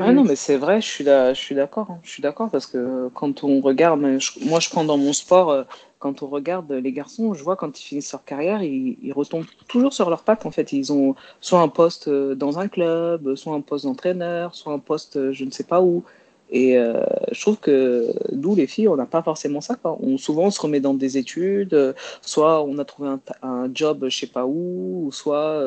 Ah 0.00 0.12
non, 0.12 0.24
mais 0.24 0.36
c'est 0.36 0.56
vrai, 0.56 0.80
je 0.80 0.86
suis, 0.86 1.04
là, 1.04 1.32
je 1.32 1.40
suis 1.40 1.54
d'accord. 1.54 1.90
Hein. 1.90 1.98
Je 2.02 2.10
suis 2.10 2.22
d'accord 2.22 2.50
parce 2.50 2.66
que 2.66 3.08
quand 3.14 3.42
on 3.44 3.60
regarde, 3.60 4.00
moi 4.00 4.60
je 4.60 4.68
prends 4.68 4.84
dans 4.84 4.98
mon 4.98 5.12
sport, 5.14 5.64
quand 5.98 6.22
on 6.22 6.28
regarde 6.28 6.70
les 6.72 6.92
garçons, 6.92 7.34
je 7.34 7.42
vois 7.42 7.56
quand 7.56 7.78
ils 7.80 7.82
finissent 7.82 8.12
leur 8.12 8.24
carrière, 8.24 8.62
ils, 8.62 9.12
retombent 9.12 9.46
toujours 9.66 9.92
sur 9.92 10.08
leurs 10.10 10.22
pattes. 10.22 10.46
En 10.46 10.50
fait, 10.50 10.72
ils 10.72 10.92
ont 10.92 11.14
soit 11.40 11.60
un 11.60 11.68
poste 11.68 12.08
euh, 12.08 12.34
dans 12.34 12.58
un 12.58 12.68
club, 12.68 13.34
soit 13.34 13.54
un 13.54 13.60
poste 13.60 13.84
d'entraîneur, 13.84 14.54
soit 14.54 14.72
un 14.72 14.78
poste 14.78 15.16
euh, 15.16 15.32
je 15.32 15.44
ne 15.44 15.50
sais 15.50 15.64
pas 15.64 15.80
où. 15.82 16.04
Et 16.50 16.78
euh, 16.78 17.04
je 17.32 17.40
trouve 17.40 17.58
que 17.58 18.10
nous, 18.32 18.54
les 18.54 18.66
filles, 18.66 18.88
on 18.88 18.96
n'a 18.96 19.06
pas 19.06 19.22
forcément 19.22 19.60
ça. 19.60 19.76
On, 19.84 20.16
souvent, 20.16 20.44
on 20.44 20.50
se 20.50 20.60
remet 20.60 20.80
dans 20.80 20.94
des 20.94 21.18
études, 21.18 21.94
soit 22.22 22.62
on 22.62 22.78
a 22.78 22.84
trouvé 22.84 23.10
un, 23.10 23.20
un 23.42 23.68
job 23.74 24.06
je 24.08 24.18
sais 24.18 24.26
pas 24.28 24.46
où, 24.46 25.10
soit. 25.12 25.62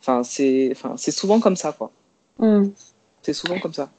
Enfin, 0.00 0.22
c'est 0.22 0.74
souvent 1.10 1.40
comme 1.40 1.56
ça, 1.56 1.72
quoi. 1.72 1.90
Hmm. 2.38 2.68
C'est 3.24 3.32
souvent 3.32 3.58
comme 3.58 3.74
ça. 3.74 3.90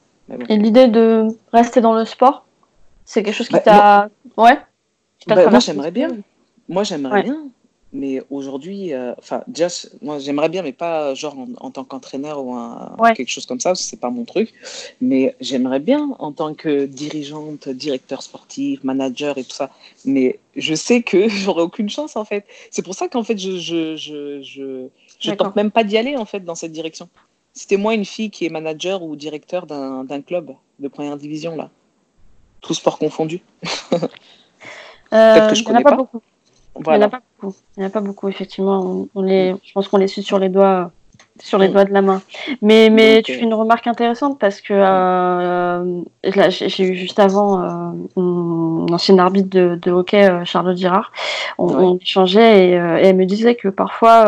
Et 0.48 0.56
l'idée 0.56 0.88
de 0.88 1.26
rester 1.52 1.80
dans 1.80 1.94
le 1.94 2.04
sport, 2.04 2.46
c'est 3.04 3.22
quelque 3.22 3.34
chose 3.34 3.48
qui 3.48 3.54
bah, 3.54 3.60
t'a. 3.60 4.10
Ouais 4.36 4.58
bah, 5.26 5.50
moi, 5.50 5.60
j'aimerais 5.60 5.90
bien. 5.90 6.16
Moi, 6.68 6.84
j'aimerais 6.84 7.22
bien. 7.22 7.48
Mais 7.92 8.20
aujourd'hui, 8.30 8.92
euh, 8.92 9.14
enfin, 9.18 9.42
déjà, 9.46 9.68
moi, 10.02 10.18
j'aimerais 10.18 10.48
bien, 10.48 10.62
mais 10.62 10.72
pas 10.72 11.14
genre 11.14 11.36
en, 11.58 11.70
tant 11.70 11.84
qu'entraîneur 11.84 12.44
ou 12.44 12.54
quelque 13.14 13.30
chose 13.30 13.46
comme 13.46 13.60
ça, 13.60 13.74
c'est 13.74 13.98
pas 13.98 14.10
mon 14.10 14.24
truc. 14.24 14.52
Mais 15.00 15.34
j'aimerais 15.40 15.80
bien 15.80 16.10
en 16.18 16.32
tant 16.32 16.54
que 16.54 16.84
dirigeante, 16.84 17.68
directeur 17.68 18.22
sportif, 18.22 18.84
manager 18.84 19.38
et 19.38 19.44
tout 19.44 19.54
ça. 19.54 19.70
Mais 20.04 20.38
je 20.56 20.74
sais 20.74 21.02
que 21.02 21.28
j'aurais 21.42 21.62
aucune 21.62 21.88
chance, 21.88 22.16
en 22.16 22.24
fait. 22.24 22.44
C'est 22.70 22.82
pour 22.82 22.94
ça 22.94 23.08
qu'en 23.08 23.22
fait, 23.24 23.38
je, 23.38 23.56
je, 23.56 23.96
je, 23.96 24.42
je, 24.42 24.88
je 25.20 25.30
tente 25.32 25.56
même 25.56 25.70
pas 25.70 25.84
d'y 25.84 25.96
aller, 25.96 26.16
en 26.16 26.26
fait, 26.26 26.40
dans 26.40 26.56
cette 26.56 26.72
direction. 26.72 27.08
C'était 27.56 27.78
moi 27.78 27.94
une 27.94 28.04
fille 28.04 28.30
qui 28.30 28.44
est 28.44 28.50
manager 28.50 29.02
ou 29.02 29.16
directeur 29.16 29.66
d'un 29.66 30.20
club 30.20 30.52
de 30.78 30.88
première 30.88 31.16
division, 31.16 31.56
là. 31.56 31.70
Tout 32.60 32.74
sport 32.74 32.98
confondu. 32.98 33.42
Euh, 35.12 35.52
il 35.54 35.62
n'y 35.62 35.70
en 35.70 35.74
a 35.76 35.82
pas, 35.82 35.94
beaucoup. 35.94 36.20
Il 36.74 36.82
n'y 36.82 36.96
en 36.96 37.02
a 37.02 37.08
pas 37.08 37.22
beaucoup. 37.40 37.56
Il 37.76 37.84
a 37.84 37.90
pas 37.90 38.00
beaucoup, 38.00 38.28
effectivement. 38.28 39.06
On, 39.14 39.22
les, 39.22 39.54
je 39.62 39.72
pense 39.72 39.86
qu'on 39.86 39.98
les 39.98 40.08
suit 40.08 40.24
sur 40.24 40.40
les 40.40 40.48
doigts 40.48 40.90
sur 41.40 41.58
les 41.58 41.68
mm. 41.68 41.72
doigts 41.72 41.84
de 41.84 41.92
la 41.92 42.02
main. 42.02 42.22
Mais, 42.60 42.90
mais 42.90 43.22
tu 43.22 43.34
fais 43.34 43.42
une 43.42 43.54
remarque 43.54 43.86
intéressante 43.86 44.40
parce 44.40 44.60
que 44.60 44.74
euh, 44.74 46.02
j'ai 46.24 46.84
eu 46.84 46.96
juste 46.96 47.20
avant 47.20 47.62
euh, 47.62 47.92
une 48.16 48.92
ancienne 48.92 49.20
arbitre 49.20 49.48
de, 49.48 49.78
de 49.80 49.90
hockey, 49.92 50.28
euh, 50.28 50.44
Charlotte 50.44 50.76
Girard. 50.76 51.12
On, 51.56 51.68
on 51.68 51.98
échangeait 51.98 52.70
et, 52.70 52.70
et, 52.72 53.06
elle 53.06 53.16
me 53.16 53.26
disait 53.26 53.54
que 53.54 53.68
parfois 53.68 54.24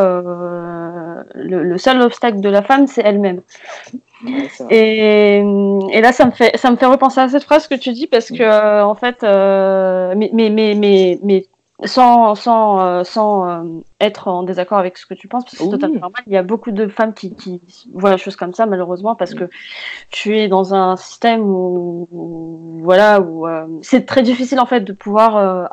le, 1.35 1.79
seul 1.79 2.01
obstacle 2.01 2.41
de 2.41 2.49
la 2.49 2.63
femme, 2.63 2.87
c'est 2.87 3.03
elle-même. 3.05 3.41
et, 4.71 5.43
là, 6.01 6.13
ça 6.13 6.27
me 6.27 6.31
fait, 6.33 6.57
ça 6.57 6.71
me 6.71 6.77
fait 6.77 6.87
repenser 6.87 7.21
à 7.21 7.29
cette 7.29 7.45
phrase 7.45 7.69
que 7.69 7.75
tu 7.75 7.93
dis 7.93 8.07
parce 8.07 8.29
que, 8.31 8.43
euh, 8.43 8.85
en 8.85 8.95
fait, 8.95 9.23
mais, 9.23 10.31
mais, 10.33 10.51
mais, 10.75 11.19
mais 11.23 11.47
sans, 11.85 12.35
sans, 12.35 12.81
euh, 12.81 13.05
sans 13.05 13.49
euh, 13.49 13.81
être 14.01 14.27
en 14.27 14.43
désaccord 14.43 14.79
avec 14.79 14.99
ce 14.99 15.07
que 15.07 15.15
tu 15.15 15.29
penses, 15.29 15.45
parce 15.45 15.57
que 15.57 15.63
c'est 15.63 15.71
totalement 15.71 16.01
normal. 16.01 16.23
Il 16.27 16.33
y 16.33 16.37
a 16.37 16.43
beaucoup 16.43 16.73
de 16.73 16.89
femmes 16.89 17.15
qui, 17.15 17.35
qui 17.37 17.61
voient 17.93 18.11
la 18.11 18.17
chose 18.17 18.35
comme 18.35 18.53
ça, 18.53 18.67
malheureusement, 18.67 19.15
parce 19.15 19.35
que 19.35 19.49
tu 20.11 20.37
es 20.37 20.49
dans 20.49 20.75
un 20.75 20.97
système 20.97 21.43
où, 21.43 22.09
voilà, 22.83 23.21
où 23.21 23.47
euh, 23.47 23.67
c'est 23.83 24.07
très 24.07 24.23
difficile 24.23 24.59
en 24.59 24.67
fait 24.67 24.81
de 24.81 24.93
pouvoir 24.93 25.69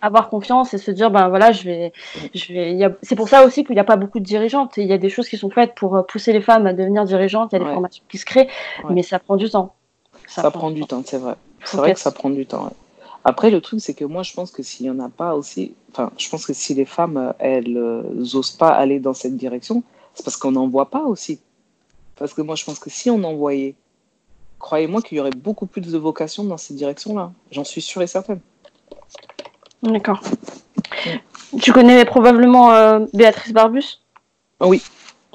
avoir 0.00 0.28
confiance 0.28 0.74
et 0.74 0.78
se 0.78 0.92
dire, 0.92 1.10
ben 1.10 1.28
voilà, 1.28 1.50
je 1.50 1.64
vais, 1.64 1.92
je 2.34 2.52
vais. 2.52 2.96
C'est 3.02 3.16
pour 3.16 3.28
ça 3.28 3.44
aussi 3.44 3.64
qu'il 3.64 3.74
n'y 3.74 3.80
a 3.80 3.84
pas 3.84 3.96
beaucoup 3.96 4.20
de 4.20 4.24
dirigeantes. 4.24 4.76
Il 4.76 4.86
y 4.86 4.92
a 4.92 4.98
des 4.98 5.08
choses 5.08 5.28
qui 5.28 5.36
sont 5.36 5.50
faites 5.50 5.74
pour 5.74 6.06
pousser 6.06 6.32
les 6.32 6.40
femmes 6.40 6.66
à 6.66 6.72
devenir 6.72 7.04
dirigeantes. 7.04 7.52
Il 7.52 7.58
y 7.58 7.62
a 7.62 7.64
des 7.64 7.72
formations 7.72 8.04
qui 8.08 8.18
se 8.18 8.24
créent, 8.24 8.48
mais 8.90 9.02
ça 9.02 9.18
prend 9.18 9.36
du 9.36 9.50
temps. 9.50 9.74
Ça, 10.28 10.50
prend, 10.50 10.70
du 10.70 10.82
temps, 10.82 11.02
c'est 11.04 11.18
vrai. 11.18 11.34
C'est 11.64 11.78
vrai 11.78 11.94
que 11.94 12.00
ça 12.00 12.12
prend 12.12 12.30
du 12.30 12.46
temps. 12.46 12.70
Après, 13.28 13.50
le 13.50 13.60
truc, 13.60 13.80
c'est 13.82 13.92
que 13.92 14.06
moi, 14.06 14.22
je 14.22 14.32
pense 14.32 14.50
que 14.50 14.62
s'il 14.62 14.86
n'y 14.86 14.90
en 14.90 15.04
a 15.04 15.10
pas 15.10 15.34
aussi, 15.34 15.74
enfin, 15.92 16.10
je 16.16 16.30
pense 16.30 16.46
que 16.46 16.54
si 16.54 16.72
les 16.72 16.86
femmes, 16.86 17.34
elles 17.38 17.74
n'osent 17.74 18.54
euh, 18.54 18.58
pas 18.58 18.70
aller 18.70 19.00
dans 19.00 19.12
cette 19.12 19.36
direction, 19.36 19.82
c'est 20.14 20.24
parce 20.24 20.38
qu'on 20.38 20.52
n'en 20.52 20.66
voit 20.66 20.88
pas 20.88 21.02
aussi. 21.02 21.38
Parce 22.16 22.32
que 22.32 22.40
moi, 22.40 22.54
je 22.54 22.64
pense 22.64 22.78
que 22.78 22.88
si 22.88 23.10
on 23.10 23.22
en 23.24 23.34
voyait, 23.34 23.74
croyez-moi 24.58 25.02
qu'il 25.02 25.18
y 25.18 25.20
aurait 25.20 25.28
beaucoup 25.36 25.66
plus 25.66 25.82
de 25.82 25.98
vocations 25.98 26.42
dans 26.42 26.56
cette 26.56 26.76
direction-là. 26.76 27.30
J'en 27.50 27.64
suis 27.64 27.82
sûre 27.82 28.00
et 28.00 28.06
certaine. 28.06 28.40
D'accord. 29.82 30.22
Tu 31.60 31.70
connais 31.74 32.06
probablement 32.06 32.72
euh, 32.72 33.00
Béatrice 33.12 33.52
Barbus? 33.52 34.00
Oui. 34.62 34.82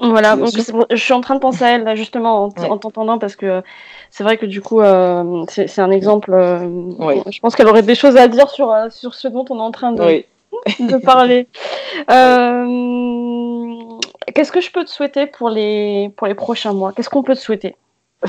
Voilà, 0.00 0.36
donc, 0.36 0.50
je 0.90 0.96
suis 0.96 1.12
en 1.12 1.20
train 1.20 1.36
de 1.36 1.40
penser 1.40 1.64
à 1.64 1.70
elle, 1.70 1.96
justement, 1.96 2.44
en 2.44 2.78
t'entendant, 2.78 3.18
parce 3.18 3.36
que 3.36 3.62
c'est 4.10 4.24
vrai 4.24 4.38
que 4.38 4.46
du 4.46 4.60
coup, 4.60 4.80
euh, 4.80 5.44
c'est 5.48 5.80
un 5.80 5.90
exemple. 5.90 6.32
Euh, 6.32 7.20
je 7.30 7.40
pense 7.40 7.54
qu'elle 7.54 7.68
aurait 7.68 7.82
des 7.82 7.94
choses 7.94 8.16
à 8.16 8.28
dire 8.28 8.50
sur, 8.50 8.72
euh, 8.72 8.88
sur 8.90 9.14
ce 9.14 9.28
dont 9.28 9.44
on 9.50 9.58
est 9.58 9.62
en 9.62 9.70
train 9.70 9.92
de, 9.92 10.02
de 10.80 10.96
parler. 10.98 11.46
Qu'est-ce 14.34 14.52
que 14.52 14.60
je 14.60 14.72
peux 14.72 14.84
te 14.84 14.90
souhaiter 14.90 15.26
pour 15.26 15.48
les, 15.48 16.10
pour 16.16 16.26
les 16.26 16.34
prochains 16.34 16.72
mois? 16.72 16.92
Qu'est-ce 16.92 17.10
qu'on 17.10 17.22
peut 17.22 17.34
te 17.34 17.40
souhaiter? 17.40 17.76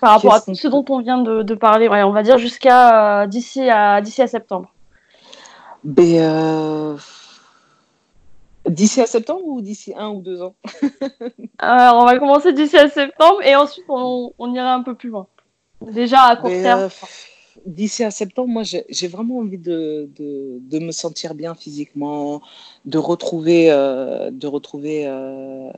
Par 0.00 0.12
rapport 0.12 0.34
à 0.34 0.40
ce 0.40 0.68
dont 0.68 0.84
on 0.90 1.00
vient 1.00 1.18
de, 1.18 1.42
de 1.42 1.54
parler 1.56 1.88
On 1.88 2.12
va 2.12 2.22
dire 2.22 2.38
jusqu'à 2.38 3.26
d'ici 3.26 3.68
à, 3.68 3.94
à 3.94 4.26
septembre. 4.28 4.68
Ben, 5.82 6.96
D'ici 8.68 9.00
à 9.00 9.06
septembre 9.06 9.44
ou 9.44 9.60
d'ici 9.60 9.92
un 9.96 10.10
ou 10.10 10.20
deux 10.20 10.42
ans? 10.42 10.54
Alors, 11.58 12.02
on 12.02 12.04
va 12.04 12.18
commencer 12.18 12.52
d'ici 12.52 12.76
à 12.76 12.88
septembre 12.88 13.42
et 13.42 13.56
ensuite 13.56 13.84
on, 13.88 14.54
ira 14.54 14.74
un 14.74 14.82
peu 14.82 14.94
plus 14.94 15.10
loin. 15.10 15.26
Déjà 15.80 16.22
à 16.22 16.36
court 16.36 16.50
terme. 16.50 16.80
Euh, 16.80 16.88
d'ici 17.66 18.04
à 18.04 18.10
septembre, 18.10 18.48
moi 18.48 18.62
j'ai 18.64 19.08
vraiment 19.08 19.38
envie 19.38 19.58
de, 19.58 20.08
de, 20.16 20.78
me 20.78 20.92
sentir 20.92 21.34
bien 21.34 21.54
physiquement, 21.54 22.42
de 22.84 22.98
retrouver, 22.98 23.70
euh, 23.70 24.30
de 24.30 24.46
retrouver 24.46 25.06
euh, 25.06 25.70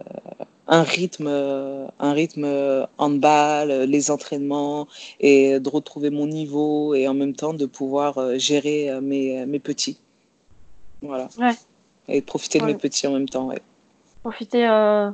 un 0.67 0.83
rythme, 0.83 1.29
un 1.29 2.13
rythme 2.13 2.87
handball, 2.99 3.85
les 3.85 4.11
entraînements 4.11 4.89
et 5.19 5.61
de 5.61 5.69
retrouver 5.69 6.11
mon 6.11 6.27
niveau 6.27 6.95
et 6.95 7.09
en 7.09 7.15
même 7.15 7.35
temps 7.35 7.55
de 7.55 7.67
pouvoir 7.67 8.39
gérer 8.39 9.01
mes, 9.01 9.45
mes 9.47 9.59
petits. 9.59 9.99
Voilà. 11.03 11.29
Ouais 11.39 11.55
et 12.11 12.23
profiter 12.23 12.59
de 12.59 12.65
mes 12.65 12.75
petits 12.75 13.07
en 13.07 13.13
même 13.13 13.29
temps. 13.29 13.47
Ouais. 13.47 13.61
Profiter, 14.23 14.67
euh, 14.69 15.11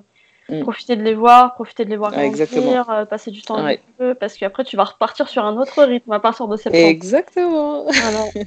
mm. 0.48 0.60
profiter 0.62 0.96
de 0.96 1.02
les 1.02 1.14
voir, 1.14 1.54
profiter 1.54 1.84
de 1.84 1.90
les 1.90 1.96
voir 1.96 2.12
grandir, 2.12 2.90
euh, 2.90 3.04
passer 3.04 3.30
du 3.30 3.42
temps 3.42 3.56
avec 3.56 3.82
eux, 4.00 4.14
parce 4.14 4.36
qu'après 4.36 4.64
tu 4.64 4.76
vas 4.76 4.84
repartir 4.84 5.28
sur 5.28 5.44
un 5.44 5.56
autre 5.56 5.82
rythme 5.82 6.12
à 6.12 6.20
partir 6.20 6.48
de 6.48 6.56
septembre. 6.56 6.84
Exactement. 6.84 7.86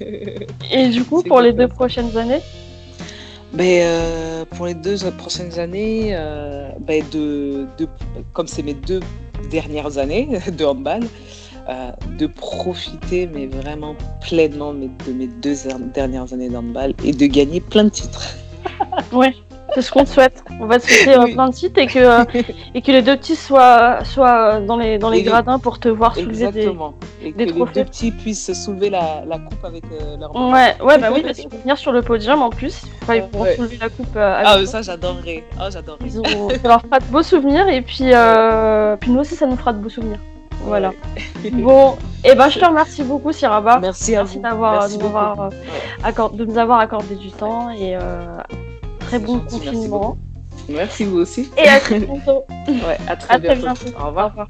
Et 0.72 0.88
du 0.90 1.04
coup, 1.06 1.24
pour 1.24 1.42
les 1.42 1.54
deux 1.54 1.68
prochaines 1.68 2.18
années? 2.18 2.42
Ben, 3.54 3.82
euh, 3.82 4.46
pour 4.46 4.68
les 4.68 4.76
deux 4.76 4.98
prochaines 5.18 5.58
années, 5.60 6.12
ben 6.82 7.04
de, 7.12 7.66
de, 7.78 7.88
comme 8.34 8.48
c'est 8.48 8.64
mes 8.64 8.76
deux 8.76 9.00
dernières 9.50 9.98
années 9.98 10.28
de 10.52 10.66
handball, 10.66 11.02
euh, 11.70 11.92
de 12.18 12.26
profiter, 12.26 13.30
mais 13.32 13.46
vraiment 13.46 13.96
pleinement 14.22 14.74
de 14.74 15.12
mes 15.14 15.28
deux 15.28 15.54
dernières 15.94 16.34
années 16.34 16.50
d'handball 16.50 16.96
et 17.04 17.12
de 17.12 17.26
gagner 17.28 17.62
plein 17.62 17.84
de 17.84 17.90
titres. 17.90 18.34
oui, 19.12 19.44
c'est 19.76 19.84
ce 19.84 19.92
qu'on 19.92 20.04
te 20.04 20.10
souhaite. 20.10 20.44
On 20.60 20.66
va 20.66 20.80
te 20.80 20.88
souhaiter 20.88 21.16
euh, 21.16 21.32
plein 21.32 21.50
de 21.50 21.54
titres 21.54 21.80
et 21.80 21.86
que, 21.86 22.00
euh, 22.00 22.24
et 22.74 22.82
que 22.82 22.92
les 22.92 23.04
deux 23.04 23.16
petits 23.18 23.36
soient, 23.36 24.04
soient 24.04 24.62
dans 24.62 24.78
les, 24.78 24.98
dans 24.98 25.12
les 25.12 25.22
gradins 25.22 25.60
pour 25.60 25.78
te 25.78 25.90
voir 25.90 26.16
soulever 26.16 26.52
des, 26.52 26.72
et 27.22 27.34
que 27.34 27.38
les 27.38 27.46
deux 27.52 27.86
petits 27.86 28.12
puissent 28.12 28.52
soulever 28.54 28.90
la, 28.90 29.24
la 29.28 29.38
coupe 29.38 29.64
avec 29.64 29.84
leur 30.20 30.36
Ouais, 30.36 30.76
ouais, 30.82 30.98
bah 30.98 31.10
oui, 31.14 31.22
parce 31.22 31.38
qu'ils 31.38 31.50
vont 31.50 31.60
venir 31.60 31.78
sur 31.78 31.92
le 31.92 32.02
podium 32.02 32.42
en 32.42 32.50
plus. 32.50 32.82
Enfin, 33.04 33.16
ils 33.18 33.28
pourront 33.28 33.46
soulever 33.56 33.78
la 33.80 33.90
coupe. 33.90 34.18
ah, 34.18 34.66
ça, 34.66 34.82
j'adorerais. 34.82 35.44
Ah, 35.60 35.70
j'adorerais. 35.70 36.10
Ça 36.10 36.68
leur 36.68 36.82
fera 36.82 37.00
de 37.00 37.06
beaux 37.12 37.22
souvenirs 37.22 37.68
et 37.68 37.84
puis, 37.84 38.06
puis 39.02 39.12
nous 39.12 39.20
aussi, 39.20 39.36
ça 39.36 39.46
nous 39.46 39.56
fera 39.56 39.72
de 39.72 39.78
beaux 39.78 39.90
souvenirs. 39.90 40.20
Voilà. 40.70 40.94
bon, 41.52 41.98
et 42.24 42.30
eh 42.32 42.36
ben 42.36 42.50
je 42.50 42.60
te 42.60 42.66
remercie 42.66 43.04
beaucoup, 43.04 43.32
Siraba. 43.32 43.80
Merci 43.80 44.16
à 44.16 44.24
vous. 44.24 44.40
d'avoir 44.40 44.88
de, 44.88 45.04
euh, 45.04 46.30
de 46.34 46.46
nous 46.46 46.58
avoir 46.58 46.80
accordé 46.80 47.16
du 47.16 47.32
temps 47.32 47.72
et 47.72 47.96
euh, 47.96 48.38
très 49.00 49.20
bon 49.20 49.40
confinement. 49.40 50.18
Merci 50.70 51.06
vous 51.06 51.18
aussi. 51.18 51.50
Et 51.58 51.68
à 51.68 51.80
très 51.80 52.00
bientôt. 52.00 52.46
ouais, 52.68 52.98
à 53.08 53.16
très, 53.16 53.40
bientôt. 53.40 53.68
Au 54.00 54.08
revoir. 54.08 54.48